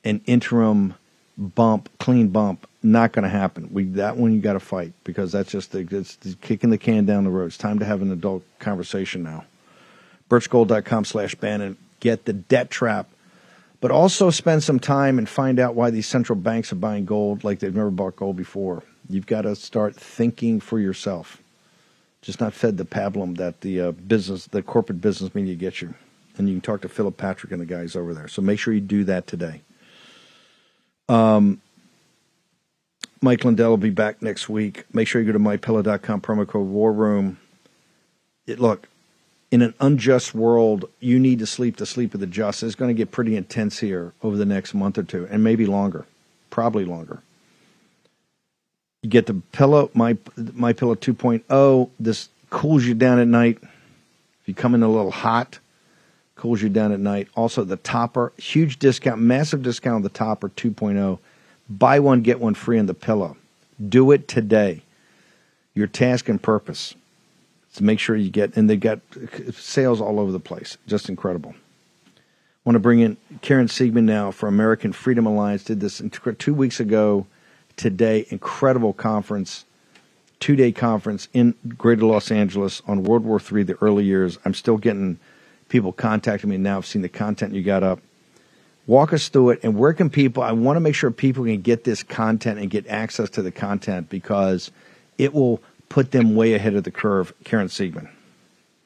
[0.03, 0.95] an interim
[1.37, 2.67] bump, clean bump.
[2.81, 3.69] Not going to happen.
[3.71, 7.05] We that one you got to fight because that's just the, it's kicking the can
[7.05, 7.47] down the road.
[7.47, 9.45] It's time to have an adult conversation now.
[10.29, 11.77] Birchgold.com slash Bannon.
[11.99, 13.09] Get the debt trap,
[13.81, 17.43] but also spend some time and find out why these central banks are buying gold
[17.43, 18.83] like they've never bought gold before.
[19.09, 21.41] You've got to start thinking for yourself
[22.21, 25.93] just not fed the pablum that the uh, business, the corporate business media gets you.
[26.37, 28.27] And you can talk to Philip Patrick and the guys over there.
[28.27, 29.61] So make sure you do that today.
[31.09, 31.61] Um,
[33.21, 34.83] Mike Lindell will be back next week.
[34.93, 37.39] Make sure you go to mypillow.com, promo code War Room.
[38.45, 38.87] It, look,
[39.49, 42.61] in an unjust world, you need to sleep the sleep of the just.
[42.61, 45.65] It's going to get pretty intense here over the next month or two, and maybe
[45.65, 46.05] longer,
[46.49, 47.23] probably longer.
[49.07, 51.89] You get the pillow, my my pillow 2.0.
[51.97, 53.57] This cools you down at night.
[53.61, 55.59] If you come in a little hot,
[56.35, 57.29] cools you down at night.
[57.33, 61.19] Also, the topper, huge discount, massive discount on the topper 2.0.
[61.69, 63.37] Buy one get one free on the pillow.
[63.87, 64.81] Do it today.
[65.73, 66.93] Your task and purpose
[67.69, 68.99] is to make sure you get, and they got
[69.53, 70.77] sales all over the place.
[70.85, 71.55] Just incredible.
[72.65, 75.63] want to bring in Karen Siegemund now for American Freedom Alliance.
[75.63, 76.01] Did this
[76.39, 77.25] two weeks ago
[77.77, 78.25] today.
[78.29, 79.65] Incredible conference,
[80.39, 84.37] two day conference in Greater Los Angeles on World War III, the early years.
[84.43, 85.19] I'm still getting
[85.69, 86.77] people contacting me now.
[86.77, 87.99] I've seen the content you got up.
[88.85, 90.43] Walk us through it, and where can people?
[90.43, 93.51] I want to make sure people can get this content and get access to the
[93.51, 94.71] content because
[95.17, 97.33] it will put them way ahead of the curve.
[97.43, 98.09] Karen Siegemund.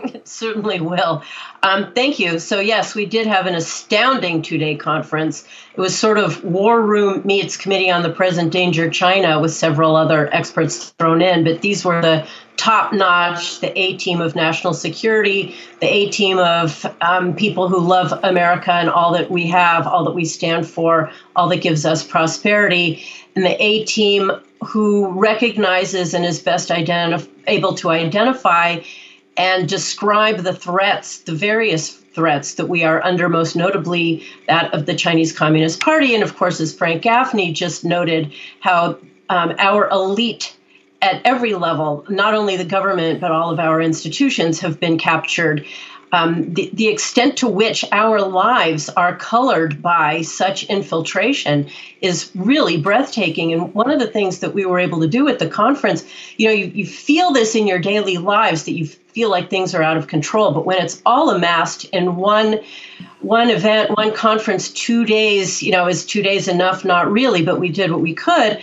[0.24, 1.24] Certainly will.
[1.64, 2.40] Um, thank you.
[2.40, 5.48] So, yes, we did have an astounding two day conference.
[5.76, 9.96] It was sort of War Room meets Committee on the Present Danger China with several
[9.96, 14.74] other experts thrown in, but these were the top notch, the A team of national
[14.74, 19.88] security, the A team of um, people who love America and all that we have,
[19.88, 23.04] all that we stand for, all that gives us prosperity,
[23.36, 24.32] and the A team
[24.64, 28.80] who recognizes and is best identif- able to identify
[29.42, 34.86] and describe the threats, the various threats that we are under, most notably that of
[34.86, 36.14] the Chinese Communist Party.
[36.14, 39.00] And of course, as Frank Gaffney just noted, how
[39.30, 40.56] um, our elite
[41.02, 45.66] at every level, not only the government, but all of our institutions have been captured
[46.12, 51.70] um, the, the extent to which our lives are colored by such infiltration
[52.02, 53.54] is really breathtaking.
[53.54, 56.04] And one of the things that we were able to do at the conference,
[56.38, 59.74] you know, you, you feel this in your daily lives that you feel like things
[59.76, 60.52] are out of control.
[60.52, 62.60] But when it's all amassed in one
[63.22, 66.84] one event, one conference, two days, you know, is two days enough?
[66.84, 68.60] Not really, but we did what we could.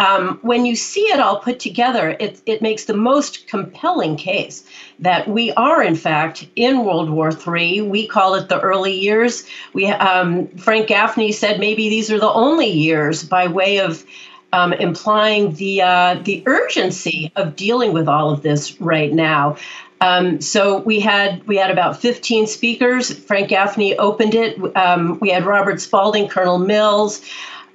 [0.00, 4.64] Um, when you see it all put together, it, it makes the most compelling case
[4.98, 7.82] that we are, in fact, in World War III.
[7.82, 9.44] We call it the early years.
[9.74, 14.06] We um, Frank Gaffney said maybe these are the only years by way of
[14.54, 19.58] um, implying the uh, the urgency of dealing with all of this right now.
[20.00, 23.12] Um, so we had we had about 15 speakers.
[23.12, 24.76] Frank Gaffney opened it.
[24.76, 27.20] Um, we had Robert Spalding, Colonel Mills,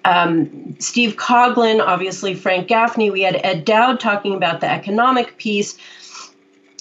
[0.06, 3.10] um, Steve Coughlin, obviously Frank Gaffney.
[3.10, 5.78] We had Ed Dowd talking about the economic piece.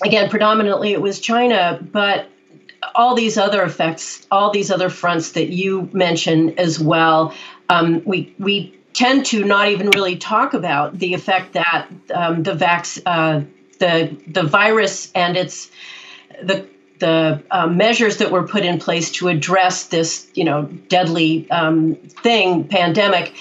[0.05, 2.29] Again, predominantly it was China, but
[2.95, 7.35] all these other effects, all these other fronts that you mentioned as well.
[7.70, 12.53] Um, we we tend to not even really talk about the effect that um, the
[12.53, 13.41] vax, uh,
[13.79, 15.70] the the virus and its
[16.43, 16.68] the
[16.99, 21.97] the uh, measures that were put in place to address this, you know, deadly um,
[21.97, 23.34] thing, pandemic,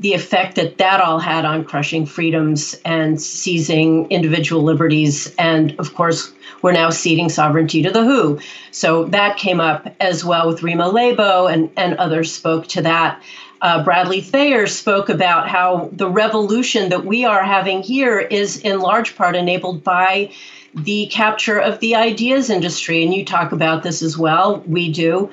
[0.00, 5.94] the effect that that all had on crushing freedoms and seizing individual liberties, and of
[5.94, 6.32] course,
[6.62, 8.38] we're now ceding sovereignty to the WHO.
[8.70, 13.22] So that came up as well with Rima Laibow and and others spoke to that.
[13.60, 18.80] Uh, Bradley Thayer spoke about how the revolution that we are having here is in
[18.80, 20.32] large part enabled by
[20.74, 23.02] the capture of the ideas industry.
[23.02, 24.62] And you talk about this as well.
[24.66, 25.30] We do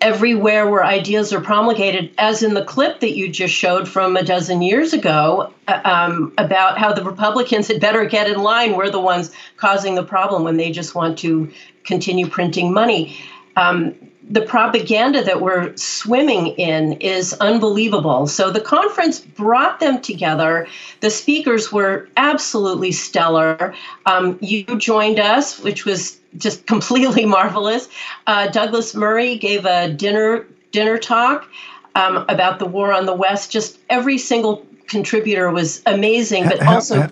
[0.00, 4.22] everywhere where ideas are promulgated, as in the clip that you just showed from a
[4.22, 8.76] dozen years ago uh, um, about how the Republicans had better get in line.
[8.76, 11.50] We're the ones causing the problem when they just want to
[11.84, 13.18] continue printing money.
[13.56, 13.94] Um,
[14.28, 18.26] the propaganda that we're swimming in is unbelievable.
[18.26, 20.66] So the conference brought them together.
[21.00, 23.74] The speakers were absolutely stellar.
[24.04, 27.88] Um, you joined us, which was just completely marvelous.
[28.26, 31.48] Uh, Douglas Murray gave a dinner dinner talk
[31.94, 33.50] um, about the war on the West.
[33.52, 37.08] Just every single contributor was amazing, but also.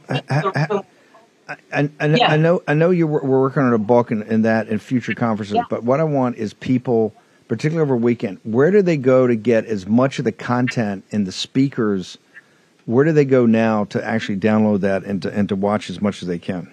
[1.48, 2.32] I, I, yeah.
[2.32, 4.78] I, know I know you were, we're working on a book and, and that in
[4.78, 5.64] future conferences, yeah.
[5.68, 7.14] but what I want is people,
[7.48, 11.26] particularly over weekend, where do they go to get as much of the content and
[11.26, 12.16] the speakers?
[12.86, 16.00] Where do they go now to actually download that and to and to watch as
[16.00, 16.70] much as they can?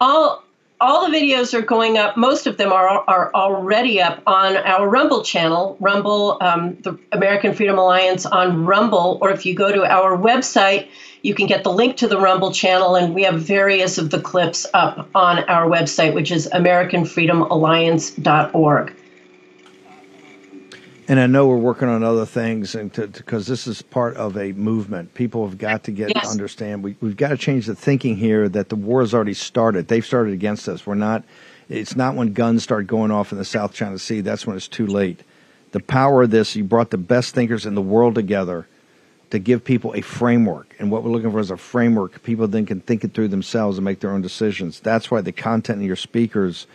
[0.00, 0.44] All
[0.80, 2.16] all the videos are going up.
[2.16, 7.54] Most of them are are already up on our Rumble channel, Rumble, um, the American
[7.54, 9.18] Freedom Alliance on Rumble.
[9.20, 10.88] Or if you go to our website,
[11.26, 14.20] you can get the link to the Rumble channel, and we have various of the
[14.20, 18.96] clips up on our website, which is AmericanFreedomAlliance.org.
[21.08, 24.52] And I know we're working on other things, and because this is part of a
[24.52, 26.26] movement, people have got to get yes.
[26.26, 26.84] to understand.
[26.84, 29.88] We, we've got to change the thinking here that the war has already started.
[29.88, 30.86] They've started against us.
[30.86, 31.24] We're not.
[31.68, 34.20] It's not when guns start going off in the South China Sea.
[34.20, 35.24] That's when it's too late.
[35.72, 38.68] The power of this, you brought the best thinkers in the world together
[39.30, 40.74] to give people a framework.
[40.78, 42.22] And what we're looking for is a framework.
[42.22, 44.80] People then can think it through themselves and make their own decisions.
[44.80, 46.66] That's why the content of your speakers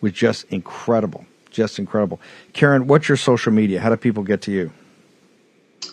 [0.00, 1.24] was just incredible
[1.56, 2.20] just incredible.
[2.52, 3.80] Karen, what's your social media?
[3.80, 4.70] How do people get to you?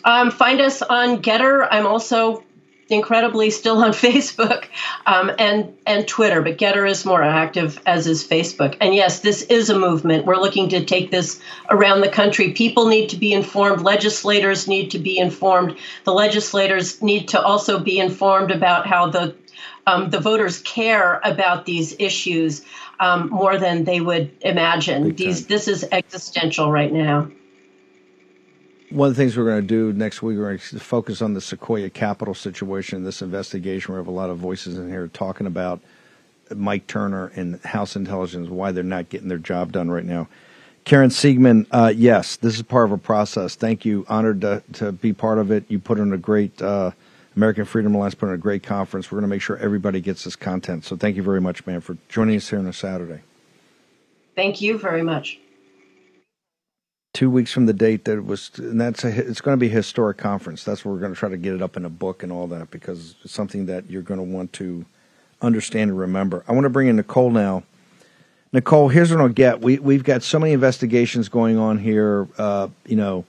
[0.04, 1.68] Um, find us on Gettr.
[1.72, 2.44] I'm also
[2.90, 4.66] incredibly still on Facebook
[5.06, 8.76] um, and and Twitter, but Gettr is more active, as is Facebook.
[8.82, 10.26] And yes, this is a movement.
[10.26, 12.52] We're looking to take this around the country.
[12.52, 13.82] People need to be informed.
[13.82, 15.78] Legislators need to be informed.
[16.04, 19.36] The legislators need to also be informed about how the
[19.86, 22.64] um, the voters care about these issues
[23.00, 25.16] um, more than they would imagine.
[25.16, 27.30] These this is existential right now.
[28.94, 31.34] One of the things we're going to do next week, we're going to focus on
[31.34, 33.96] the Sequoia Capital situation, this investigation.
[33.96, 35.82] We have a lot of voices in here talking about
[36.56, 40.28] Mike Turner and House Intelligence, why they're not getting their job done right now.
[40.86, 43.56] Karen Siegemund, uh, yes, this is part of a process.
[43.56, 44.06] Thank you.
[44.10, 45.64] Honored to, to be part of it.
[45.70, 46.92] You put in a great uh,
[47.36, 49.12] American Freedom Alliance put on a great conference.
[49.12, 50.86] We're going to make sure everybody gets this content.
[50.86, 53.22] So thank you very much, man, for joining us here on a Saturday.
[54.36, 55.40] Thank you very much.
[57.14, 59.76] Two weeks from the date that was, and that's a, it's going to be a
[59.76, 60.64] historic conference.
[60.64, 62.48] That's where we're going to try to get it up in a book and all
[62.48, 64.86] that because it's something that you're going to want to
[65.42, 66.44] understand and remember.
[66.48, 67.64] I want to bring in Nicole now.
[68.52, 69.62] Nicole, here's what I'll get.
[69.62, 72.28] We we've got so many investigations going on here.
[72.38, 73.26] Uh, you know,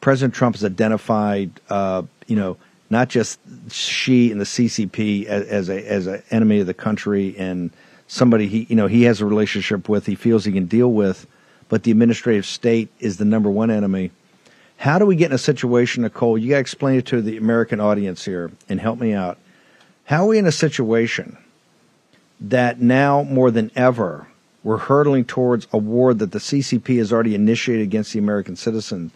[0.00, 2.56] President Trump has identified, uh, you know,
[2.90, 3.38] not just
[3.70, 7.70] Xi and the CCP as, as a as an enemy of the country and
[8.06, 11.26] somebody he you know he has a relationship with, he feels he can deal with,
[11.68, 14.10] but the administrative state is the number one enemy.
[14.76, 16.36] How do we get in a situation, Nicole?
[16.36, 19.38] You got to explain it to the American audience here and help me out.
[20.04, 21.38] How are we in a situation
[22.40, 24.26] that now more than ever
[24.62, 29.10] we're hurtling towards a war that the CCP has already initiated against the American citizen?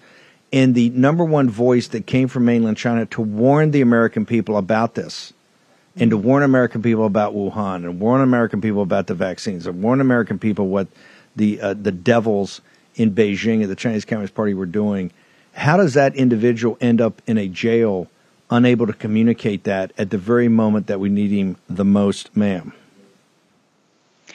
[0.53, 4.57] and the number one voice that came from mainland China to warn the American people
[4.57, 5.33] about this
[5.97, 9.83] and to warn American people about Wuhan and warn American people about the vaccines and
[9.83, 10.89] warn American people what
[11.39, 12.61] the uh, the devils
[12.97, 15.11] in Beijing and the Chinese Communist Party were doing.
[15.55, 18.09] How does that individual end up in a jail,
[18.51, 22.73] unable to communicate that at the very moment that we need him the most, ma'am?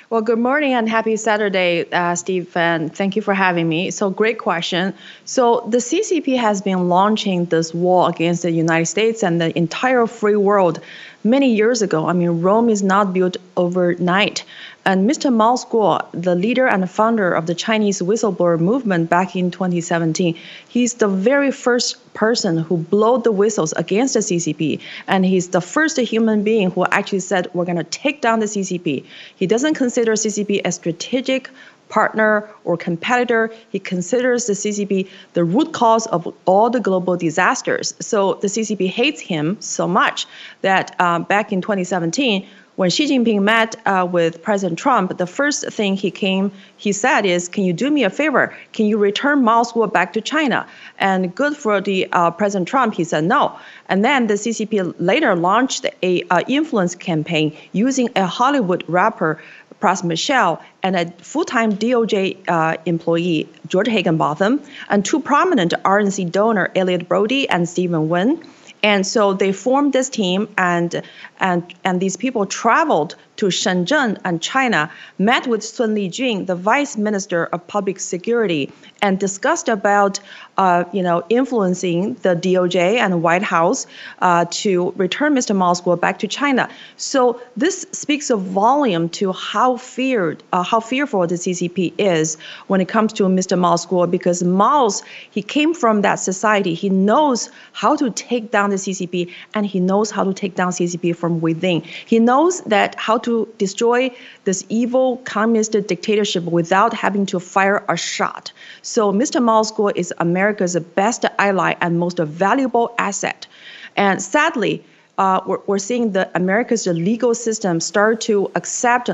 [0.10, 3.90] Well, good morning and happy Saturday, uh, Steve, and thank you for having me.
[3.90, 4.94] So, great question.
[5.26, 10.06] So, the CCP has been launching this war against the United States and the entire
[10.06, 10.82] free world
[11.24, 12.08] many years ago.
[12.08, 14.44] I mean, Rome is not built overnight.
[14.86, 15.34] And Mr.
[15.34, 20.96] Mao Zedong, the leader and founder of the Chinese whistleblower movement back in 2017, he's
[20.96, 24.82] the very first person who blew the whistles against the CCP.
[25.08, 28.46] And he's the first human being who actually said, we're going to take down the
[28.46, 29.06] CCP.
[29.38, 31.50] He doesn't consider CCP a strategic
[31.88, 33.54] partner or competitor.
[33.70, 37.94] He considers the CCP the root cause of all the global disasters.
[38.00, 40.26] So the CCP hates him so much
[40.62, 45.66] that um, back in 2017, when Xi Jinping met uh, with President Trump, the first
[45.72, 48.56] thing he came, he said is, "Can you do me a favor?
[48.72, 50.66] Can you return Miles Guo back to China?"
[50.98, 53.58] And good for the uh, President Trump, he said no.
[53.90, 59.40] And then the CCP later launched a uh, influence campaign using a Hollywood rapper
[59.84, 66.72] Pras Michel and a full-time DOJ uh, employee, George Higginbotham, and two prominent RNC donor,
[66.74, 68.42] Elliott Broidy and Stephen Wynn.
[68.84, 71.02] And so they formed this team, and
[71.40, 76.98] and and these people traveled to Shenzhen and China, met with Sun Lijun, the Vice
[76.98, 78.72] Minister of Public Security,
[79.02, 80.20] and discussed about,
[80.58, 83.86] uh, you know, influencing the DOJ and White House
[84.22, 85.56] uh, to return Mr.
[85.56, 86.70] Miles back to China.
[86.98, 92.82] So this speaks a volume to how feared, uh, how fearful the CCP is when
[92.82, 93.58] it comes to Mr.
[93.58, 96.74] Miles because Miles he came from that society.
[96.74, 100.72] He knows how to take down the CCP, and he knows how to take down
[100.72, 101.82] CCP from within.
[101.82, 104.12] He knows that how to destroy
[104.44, 108.52] this evil communist dictatorship without having to fire a shot.
[108.82, 109.42] So Mr.
[109.42, 113.48] Miles is America's best ally and most valuable asset.
[113.96, 114.84] And sadly,
[115.18, 119.10] uh, we're, we're seeing the America's legal system start to accept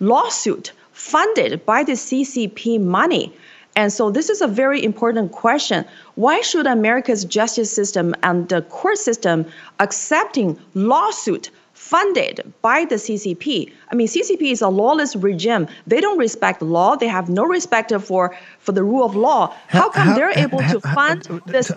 [0.00, 3.32] lawsuit funded by the CCP money.
[3.76, 5.84] And so this is a very important question.
[6.14, 9.46] Why should America's justice system and the court system
[9.80, 11.50] accepting lawsuit
[11.94, 13.72] funded by the CCP.
[13.90, 15.68] I mean, CCP is a lawless regime.
[15.86, 16.96] They don't respect law.
[16.96, 19.54] They have no respect for, for the rule of law.
[19.68, 21.70] How come how, they're able how, to fund how, this?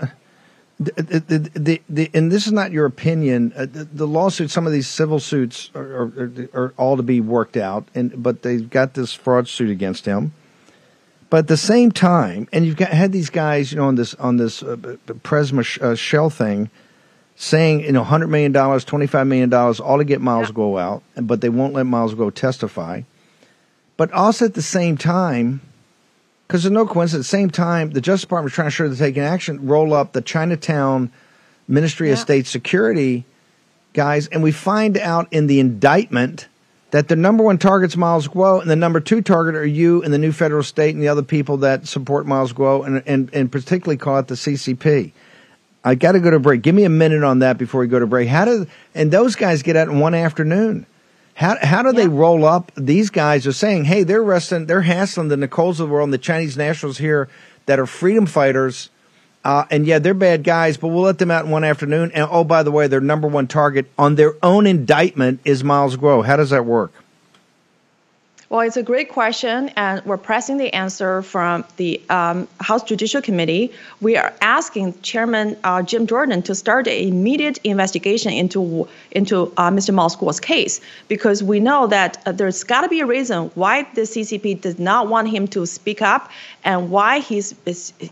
[0.80, 3.54] The, the, the, and this is not your opinion.
[3.56, 7.22] Uh, the, the lawsuits, some of these civil suits are, are, are, all to be
[7.22, 10.34] worked out, and but they've got this fraud suit against him.
[11.30, 14.14] But at the same time, and you've got had these guys, you know, on this
[14.16, 14.76] on this uh,
[15.24, 16.70] Presma sh- uh, shell thing,
[17.38, 20.56] saying, you know, $100 million, $25 million, all to get Miles yeah.
[20.56, 23.04] Guo out, but they won't let Miles Guo testify.
[23.96, 25.62] But also at the same time,
[26.48, 28.90] because there's no coincidence, at the same time, the Justice Department is trying to sure
[28.90, 31.12] they're taking action, roll up the Chinatown
[31.68, 32.14] Ministry yeah.
[32.14, 33.24] of State Security
[33.94, 36.48] guys, and we find out in the indictment
[36.90, 40.12] that the number one target's Miles Guo, and the number two target are you and
[40.12, 43.52] the new federal state and the other people that support Miles Guo, and, and, and
[43.52, 45.12] particularly call it the CCP.
[45.88, 46.64] I got to go to break.
[46.64, 48.28] Give me a minute on that before we go to break.
[48.28, 50.86] How do and those guys get out in one afternoon?
[51.34, 52.04] How how do yeah.
[52.04, 52.74] they roll up?
[52.76, 56.14] These guys are saying, "Hey, they're arresting, they're hassling the Nicoles of the world, and
[56.14, 57.30] the Chinese nationals here
[57.68, 58.90] that are freedom fighters."
[59.46, 62.12] Uh, and yeah, they're bad guys, but we'll let them out in one afternoon.
[62.14, 65.96] And oh, by the way, their number one target on their own indictment is Miles
[65.96, 66.26] Guo.
[66.26, 66.92] How does that work?
[68.50, 73.22] Well, it's a great question, and we're pressing the answer from the um, House Judicial
[73.22, 73.74] Committee.
[74.00, 79.70] We are asking Chairman uh, Jim Jordan to start an immediate investigation into into uh,
[79.70, 79.94] Mr.
[79.94, 80.80] Miles' case
[81.10, 84.80] because we know that uh, there's got to be a reason why the CCP does
[84.80, 86.32] not want him to speak up
[86.64, 87.54] and why he's,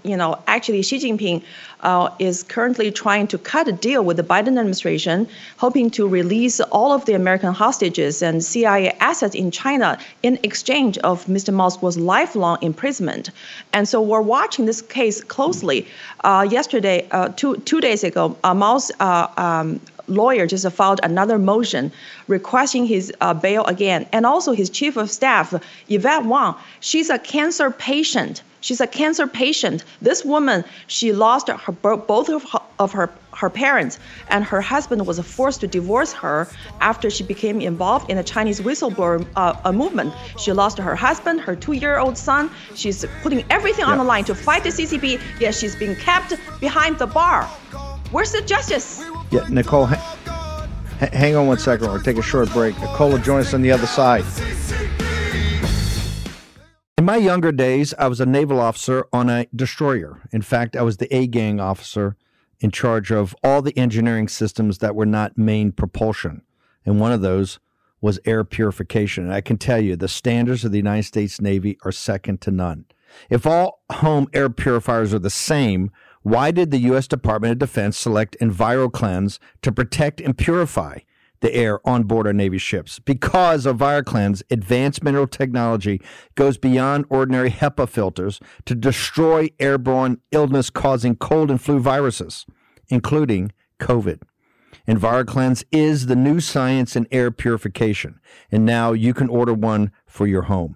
[0.03, 1.43] you know, actually Xi Jinping
[1.85, 5.27] uh, is currently trying to cut a deal with the Biden administration,
[5.57, 10.97] hoping to release all of the American hostages and CIA assets in China in exchange
[10.97, 11.53] of Mr.
[11.53, 13.29] Miles' lifelong imprisonment.
[13.71, 15.87] And so we're watching this case closely.
[16.23, 21.37] Uh, yesterday, uh, two two days ago, uh, Miles' uh, um, lawyer just filed another
[21.37, 21.91] motion
[22.27, 24.07] requesting his uh, bail again.
[24.11, 25.53] And also his chief of staff,
[25.87, 28.41] Yvette Wang, she's a cancer patient.
[28.65, 29.83] She's a cancer patient.
[30.01, 33.99] This woman, she lost her, both of her, of her, her parents,
[34.29, 36.47] and her husband was forced to divorce her
[36.81, 40.15] after she became involved in the Chinese whistleblower uh, movement.
[40.39, 42.49] She lost her husband, her two-year-old son.
[42.73, 43.91] She's putting everything yeah.
[43.91, 47.43] on the line to fight the CCP, yet she's being kept behind the bar.
[48.09, 49.05] Where's the justice?
[49.29, 50.01] Yeah, Nicole, ha-
[51.13, 51.91] hang on one second.
[51.91, 52.73] We'll take a short break.
[52.79, 54.25] Nicole will join us on the other side.
[56.97, 60.21] In my younger days, I was a naval officer on a destroyer.
[60.31, 62.15] In fact, I was the A gang officer
[62.61, 66.41] in charge of all the engineering systems that were not main propulsion.
[66.85, 67.59] And one of those
[67.99, 69.25] was air purification.
[69.25, 72.51] And I can tell you, the standards of the United States Navy are second to
[72.51, 72.85] none.
[73.29, 75.91] If all home air purifiers are the same,
[76.21, 77.09] why did the U.S.
[77.09, 80.99] Department of Defense select EnviroKlenz to protect and purify
[81.41, 82.99] the air on board our Navy ships?
[82.99, 86.01] Because EnviroKlenz advanced mineral technology
[86.35, 92.45] goes beyond ordinary HEPA filters to destroy airborne illness causing cold and flu viruses,
[92.89, 94.21] including COVID.
[94.87, 98.19] EnviroKlenz is the new science in air purification,
[98.51, 100.75] and now you can order one for your home.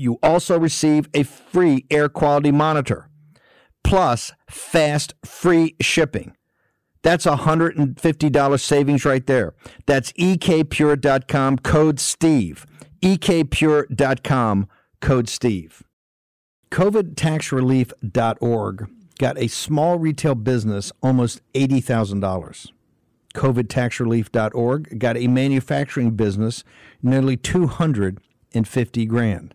[0.00, 3.10] You also receive a free air quality monitor
[3.82, 6.36] plus fast free shipping.
[7.02, 9.54] That's a $150 savings right there.
[9.86, 12.64] That's ekpure.com code STEVE.
[13.02, 14.68] ekpure.com
[15.00, 15.82] code STEVE.
[16.70, 18.88] COVIDtaxrelief.org
[19.18, 22.68] got a small retail business almost $80,000.
[23.34, 26.62] COVIDtaxrelief.org got a manufacturing business
[27.02, 29.54] nearly 250 grand.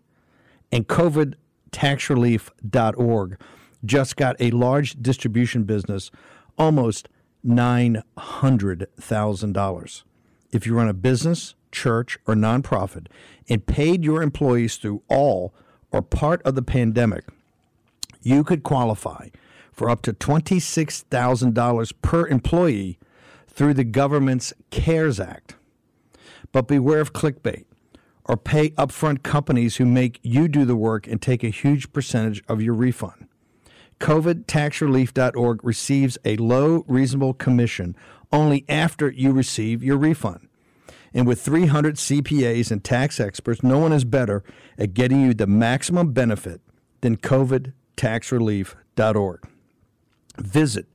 [0.74, 3.40] And COVIDtaxrelief.org
[3.84, 6.10] just got a large distribution business
[6.58, 7.08] almost
[7.46, 10.02] $900,000.
[10.50, 13.06] If you run a business, church, or nonprofit
[13.48, 15.54] and paid your employees through all
[15.92, 17.26] or part of the pandemic,
[18.20, 19.28] you could qualify
[19.70, 22.98] for up to $26,000 per employee
[23.46, 25.54] through the government's CARES Act.
[26.50, 27.66] But beware of clickbait
[28.26, 32.42] or pay upfront companies who make you do the work and take a huge percentage
[32.48, 33.28] of your refund.
[34.00, 37.96] COVIDtaxrelief.org receives a low, reasonable commission
[38.32, 40.48] only after you receive your refund.
[41.12, 44.42] And with 300 CPAs and tax experts, no one is better
[44.76, 46.60] at getting you the maximum benefit
[47.02, 49.48] than COVIDtaxrelief.org.
[50.38, 50.86] Visit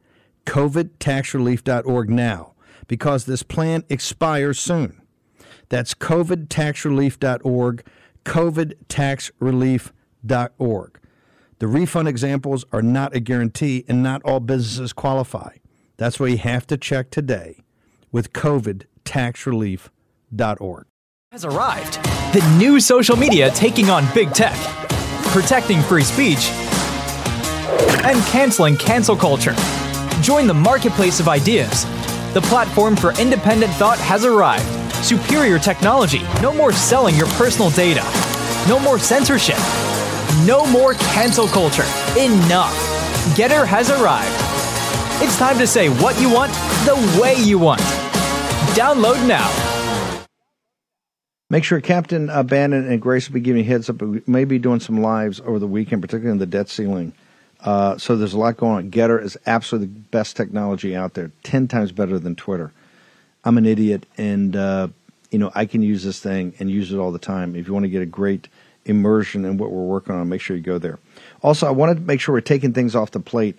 [0.45, 2.53] COVIDtaxrelief.org now
[2.87, 5.01] because this plan expires soon.
[5.69, 7.85] That's COVIDtaxrelief.org,
[8.25, 10.99] COVIDtaxrelief.org.
[11.59, 15.57] The refund examples are not a guarantee and not all businesses qualify.
[15.97, 17.63] That's why you have to check today
[18.11, 20.85] with COVIDtaxrelief.org.
[21.31, 22.03] Has arrived.
[22.33, 24.55] The new social media taking on big tech,
[25.27, 26.49] protecting free speech,
[28.03, 29.55] and canceling cancel culture.
[30.21, 31.83] Join the marketplace of ideas.
[32.33, 34.65] The platform for independent thought has arrived.
[35.03, 36.21] Superior technology.
[36.41, 38.03] No more selling your personal data.
[38.67, 39.57] No more censorship.
[40.45, 41.85] No more cancel culture.
[42.17, 42.73] Enough.
[43.35, 44.35] Gettr has arrived.
[45.23, 46.51] It's time to say what you want
[46.85, 47.79] the way you want.
[48.75, 49.49] Download now.
[51.49, 54.01] Make sure Captain uh, Bannon and Grace will be giving heads up.
[54.01, 57.13] We may be doing some lives over the weekend, particularly in the debt ceiling.
[57.61, 58.91] Uh, so there's a lot going on.
[58.91, 62.71] Gettr is absolutely the best technology out there, ten times better than Twitter.
[63.43, 64.87] I'm an idiot, and uh,
[65.31, 67.55] you know I can use this thing and use it all the time.
[67.55, 68.47] If you want to get a great
[68.85, 70.99] immersion in what we're working on, make sure you go there.
[71.41, 73.57] Also, I wanted to make sure we're taking things off the plate.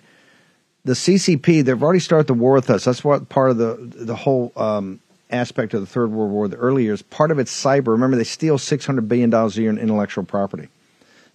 [0.83, 2.85] The CCP, they've already started the war with us.
[2.85, 4.99] That's what part of the the whole um,
[5.31, 7.01] aspect of the Third World War, the early years.
[7.01, 7.87] Part of it's cyber.
[7.87, 10.69] Remember, they steal six hundred billion dollars a year in intellectual property.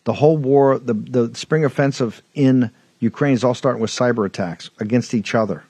[0.05, 2.71] The whole war, the the spring offensive in
[3.01, 5.65] Ukraine is all starting with cyber attacks against each other.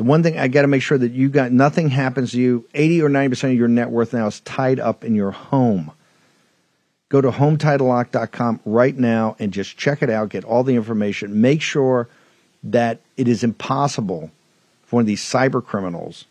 [0.00, 2.66] The one thing I got to make sure that you got nothing happens to you.
[2.72, 5.92] Eighty or ninety percent of your net worth now is tied up in your home.
[7.10, 10.30] Go to HometitleLock.com right now and just check it out.
[10.30, 11.42] Get all the information.
[11.42, 12.08] Make sure
[12.64, 14.30] that it is impossible
[14.84, 16.24] for one of these cyber criminals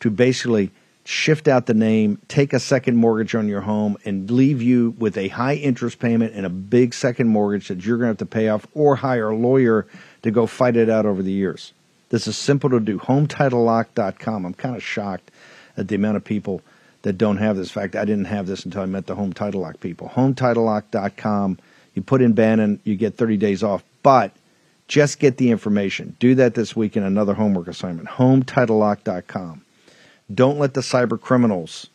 [0.00, 0.72] to basically
[1.04, 5.16] shift out the name, take a second mortgage on your home, and leave you with
[5.16, 8.26] a high interest payment and a big second mortgage that you're going to have to
[8.26, 9.86] pay off or hire a lawyer
[10.22, 11.72] to go fight it out over the years.
[12.12, 12.98] This is simple to do.
[12.98, 14.44] HometitleLock.com.
[14.44, 15.30] I'm kind of shocked
[15.78, 16.60] at the amount of people
[17.02, 17.68] that don't have this.
[17.68, 20.10] In fact, I didn't have this until I met the Home Title Lock people.
[20.14, 21.58] HometitleLock.com.
[21.94, 23.82] You put in Bannon, you get 30 days off.
[24.02, 24.32] But
[24.88, 26.14] just get the information.
[26.20, 28.08] Do that this week in another homework assignment.
[28.10, 29.62] HometitleLock.com.
[30.34, 31.86] Don't let the cyber criminals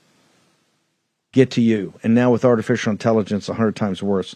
[1.31, 1.93] get to you.
[2.01, 4.35] And now with artificial intelligence, 100 times worse.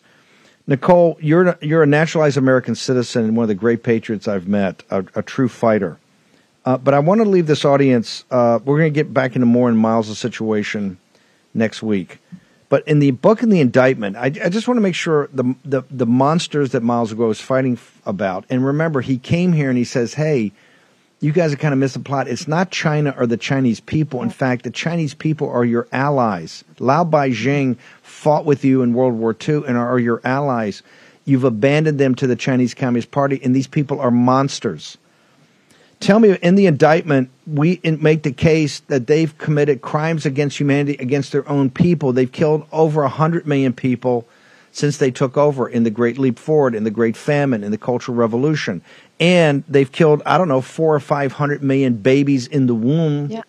[0.68, 4.84] Nicole, you're, you're a naturalized American citizen and one of the great patriots I've met,
[4.89, 5.97] a, a true fighter.
[6.64, 8.24] Uh, but I want to leave this audience.
[8.30, 10.99] Uh, we're going to get back into more in Miles' situation
[11.53, 12.20] next week.
[12.70, 15.55] But in the book and the indictment, I, I just want to make sure the,
[15.66, 18.45] the, the monsters that Miles Guo is fighting f- about.
[18.49, 20.53] And remember, he came here and he says, hey,
[21.22, 22.28] you guys have kind of missed the plot.
[22.28, 24.24] It's not China or the Chinese people.
[24.24, 26.63] In fact, the Chinese people are your allies.
[26.80, 30.82] Lao Baixing fought with you in World War II and are your allies.
[31.24, 34.97] You've abandoned them to the Chinese Communist Party, and these people are monsters.
[35.99, 40.97] Tell me, in the indictment, we make the case that they've committed crimes against humanity
[40.99, 42.11] against their own people.
[42.11, 44.28] They've killed over 100 million people.
[44.72, 47.78] Since they took over in the Great Leap Forward, in the Great Famine, in the
[47.78, 48.82] Cultural Revolution.
[49.19, 53.41] And they've killed, I don't know, four or 500 million babies in the womb Yeah.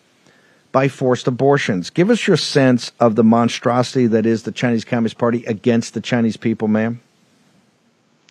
[0.71, 1.89] by forced abortions.
[1.89, 6.01] Give us your sense of the monstrosity that is the Chinese Communist Party against the
[6.01, 6.99] Chinese people, ma'am.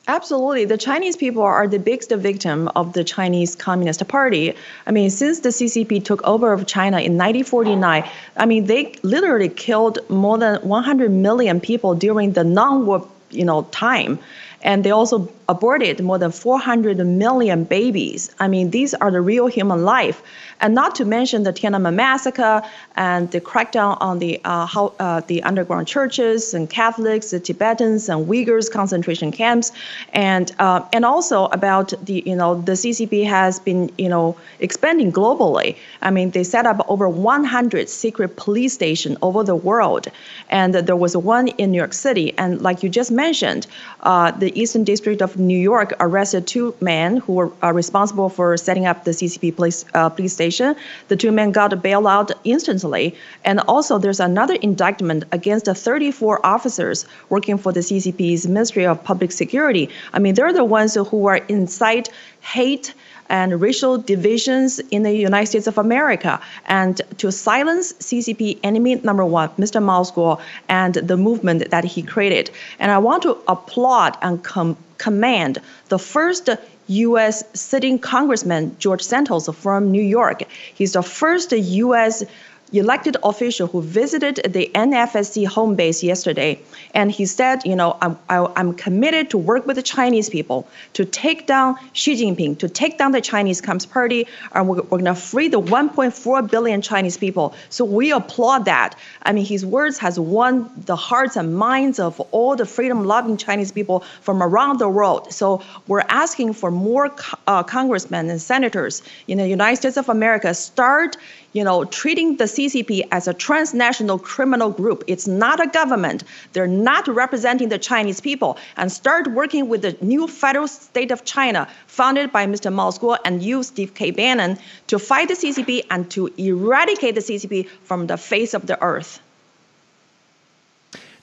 [0.09, 0.65] Absolutely.
[0.65, 4.53] The Chinese people are the biggest victim of the Chinese Communist Party.
[4.87, 9.49] I mean, since the CCP took over of China in 1949, I mean, they literally
[9.49, 14.19] killed more than 100 million people during the non-war, you know, time.
[14.63, 18.21] And they also aborted more than 400 million babies.
[18.45, 20.23] I mean, these are the real human life.
[20.63, 22.63] And not to mention the Tiananmen massacre
[22.97, 28.09] and the crackdown on the uh, how, uh, the underground churches and Catholics, the Tibetans
[28.09, 29.73] and Uyghurs concentration camps,
[30.13, 35.11] and uh, and also about the you know the CCP has been you know expanding
[35.13, 35.77] globally.
[36.01, 40.07] I mean, they set up over 100 secret police stations over the world,
[40.49, 42.27] and there was one in New York City.
[42.39, 43.67] And like you just mentioned,
[44.01, 48.57] uh, the Eastern District of New York arrested two men who were uh, responsible for
[48.57, 50.77] setting up the CCP police uh, police station.
[51.09, 53.15] The two men got a bailout instantly,
[53.45, 59.33] and also there's another indictment against 34 officers working for the CCP's Ministry of Public
[59.33, 59.89] Security.
[60.13, 62.09] I mean, they're the ones who are incite
[62.41, 62.95] hate
[63.33, 69.25] and racial divisions in the United States of America, and to silence CCP enemy number
[69.25, 69.83] one, Mr.
[69.83, 72.51] Mao Zedong, and the movement that he created.
[72.79, 76.49] And I want to applaud and com- commend the first
[76.87, 77.43] U.S.
[77.55, 80.45] sitting Congressman George Santos from New York.
[80.75, 82.25] He's the first U.S
[82.73, 86.61] elected official who visited the NFSC home base yesterday,
[86.95, 91.05] and he said, you know, I'm, I'm committed to work with the Chinese people to
[91.05, 95.05] take down Xi Jinping, to take down the Chinese Communist Party, and we're, we're going
[95.05, 97.55] to free the 1.4 billion Chinese people.
[97.69, 98.95] So we applaud that.
[99.23, 103.73] I mean, his words has won the hearts and minds of all the freedom-loving Chinese
[103.73, 105.33] people from around the world.
[105.33, 107.15] So we're asking for more
[107.47, 111.17] uh, congressmen and senators in the United States of America start
[111.53, 115.05] you know, treating the CCP as a transnational criminal group.
[115.07, 116.25] It's not a government.
[116.53, 118.59] They're not representing the Chinese people.
[118.77, 122.73] And start working with the new federal state of China, founded by Mr.
[122.73, 124.11] Mao Zedong and you, Steve K.
[124.11, 128.81] Bannon, to fight the CCP and to eradicate the CCP from the face of the
[128.83, 129.21] earth.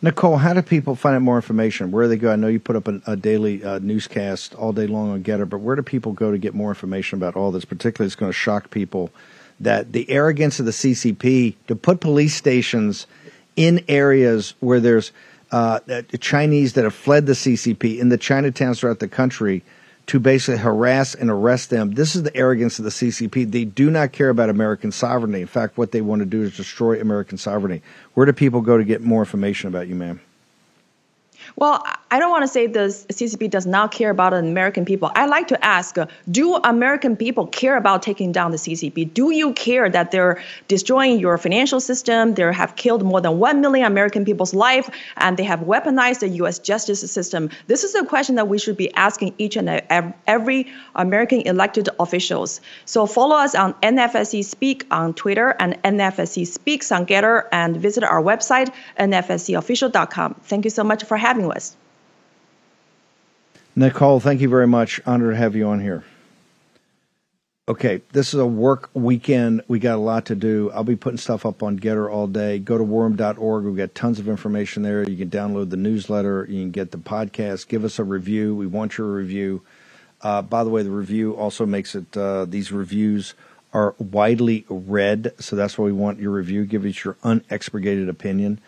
[0.02, 1.92] Nicole, how do people find out more information?
[1.92, 2.32] Where do they go?
[2.32, 5.50] I know you put up a, a daily uh, newscast all day long on Gettr,
[5.50, 7.66] but where do people go to get more information about all this?
[7.66, 9.12] Particularly, it's going to shock people
[9.60, 13.08] that the arrogance of the CCP to put police stations
[13.56, 15.12] in areas where there's
[15.52, 15.80] uh,
[16.20, 19.64] Chinese that have fled the CCP in the Chinatowns throughout the country
[20.08, 21.92] to basically harass and arrest them.
[21.92, 23.52] This is the arrogance of the CCP.
[23.52, 25.42] They do not care about American sovereignty.
[25.42, 27.84] In fact, what they want to do is destroy American sovereignty.
[28.16, 30.20] Where do people go to get more information about you, ma'am?
[31.56, 35.12] Well, I don't want to say the CCP does not care about American people.
[35.16, 35.96] I like to ask,
[36.32, 39.14] do American people care about taking down the CCP?
[39.14, 42.34] Do you care that they're destroying your financial system?
[42.34, 46.30] They have killed more than 1 million American people's life and they have weaponized the
[46.44, 47.50] US justice system.
[47.68, 49.70] This is a question that we should be asking each and
[50.28, 52.62] every American elected officials.
[52.86, 58.04] So follow us on NFSC Speak on Twitter and NFSC Speaks on Gettr and visit
[58.04, 60.36] our website, nfscofficial.com.
[60.44, 61.76] Thank you so much for having us.
[63.76, 65.00] Nicole, thank you very much.
[65.06, 66.04] Honored to have you on here.
[67.70, 69.62] Okay, this is a work weekend.
[69.68, 70.72] We got a lot to do.
[70.74, 72.58] I'll be putting stuff up on Gettr all day.
[72.58, 73.64] Go to warroom.org.
[73.64, 75.08] We've got tons of information there.
[75.08, 76.48] You can download the newsletter.
[76.50, 77.68] You can get the podcast.
[77.68, 78.56] Give us a review.
[78.56, 79.62] We want your review.
[80.20, 83.36] Uh, by the way, the review also makes it, uh, these reviews
[83.72, 85.34] are widely read.
[85.40, 86.66] So that's why we want your review.
[86.66, 88.60] Give us your unexpurgated opinion.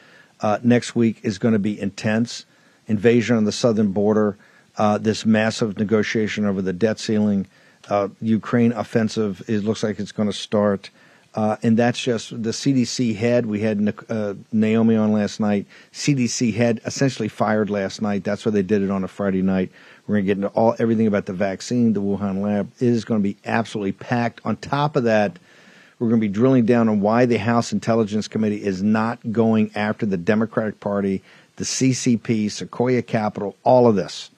[0.41, 2.45] Uh, next week is going to be intense.
[2.91, 4.37] Invasion on the southern border,
[4.77, 7.47] uh, this massive negotiation over the debt ceiling,
[7.89, 9.41] uh, Ukraine offensive.
[9.47, 10.89] It looks like it's going to start.
[11.33, 13.45] Uh, and that's just the CDC head.
[13.45, 15.65] We had uh, Naomi on last night.
[15.93, 18.25] CDC head essentially fired last night.
[18.25, 19.71] That's why they did it on a Friday night.
[20.05, 22.69] We're going to get into all everything about the vaccine, the Wuhan lab.
[22.79, 24.41] It is going to be absolutely packed.
[24.43, 25.39] On top of that,
[25.99, 29.71] we're going to be drilling down on why the House Intelligence Committee is not going
[29.75, 31.21] after the Democratic Party,
[31.62, 34.32] the CCP, Sequoia Capital, all of this.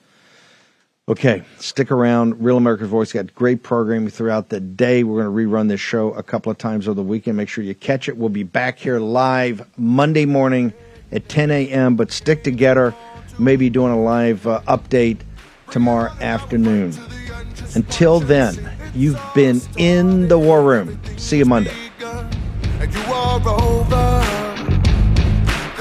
[1.08, 2.42] Okay, stick around.
[2.44, 5.04] Real America's Voice got great programming throughout the day.
[5.04, 7.36] We're going to rerun this show a couple of times over the weekend.
[7.36, 8.16] Make sure you catch it.
[8.16, 10.72] We'll be back here live Monday morning
[11.12, 11.96] at 10 a.m.
[11.96, 12.94] But stick together.
[13.38, 15.20] Maybe doing a live uh, update
[15.70, 16.94] tomorrow afternoon.
[17.74, 21.00] Until then, You've been in the war room.
[21.16, 21.74] See you Monday.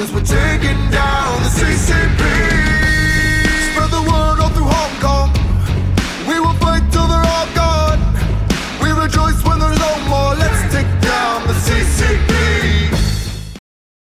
[0.04, 2.20] Cause we're taking down the CCP.
[3.72, 5.32] Spread the word all through Hong Kong.
[6.28, 8.01] We will fight till they're all gone.
[8.84, 10.36] We rejoice when there's no more.
[10.36, 12.97] Let's take down the CCP.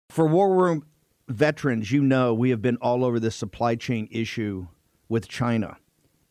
[0.08, 0.86] For War Room
[1.28, 4.68] veterans, you know we have been all over this supply chain issue
[5.10, 5.76] with China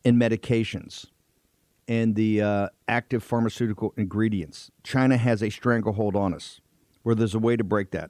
[0.03, 1.05] and medications
[1.87, 4.71] and the uh, active pharmaceutical ingredients.
[4.83, 6.59] China has a stranglehold on us.
[7.03, 8.09] Where there's a way to break that,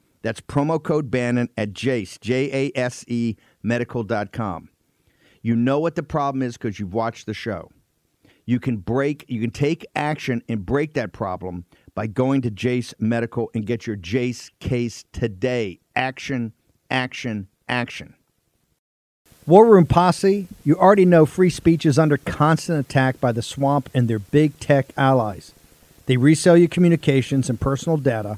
[0.21, 4.69] That's promo code Bannon at Jace, J A S E medical.com.
[5.41, 7.71] You know what the problem is because you've watched the show.
[8.45, 11.65] You can break, you can take action and break that problem
[11.95, 15.79] by going to Jace Medical and get your Jace case today.
[15.95, 16.53] Action,
[16.89, 18.15] action, action.
[19.47, 23.89] War Room Posse, you already know free speech is under constant attack by the swamp
[23.93, 25.53] and their big tech allies.
[26.05, 28.37] They resell your communications and personal data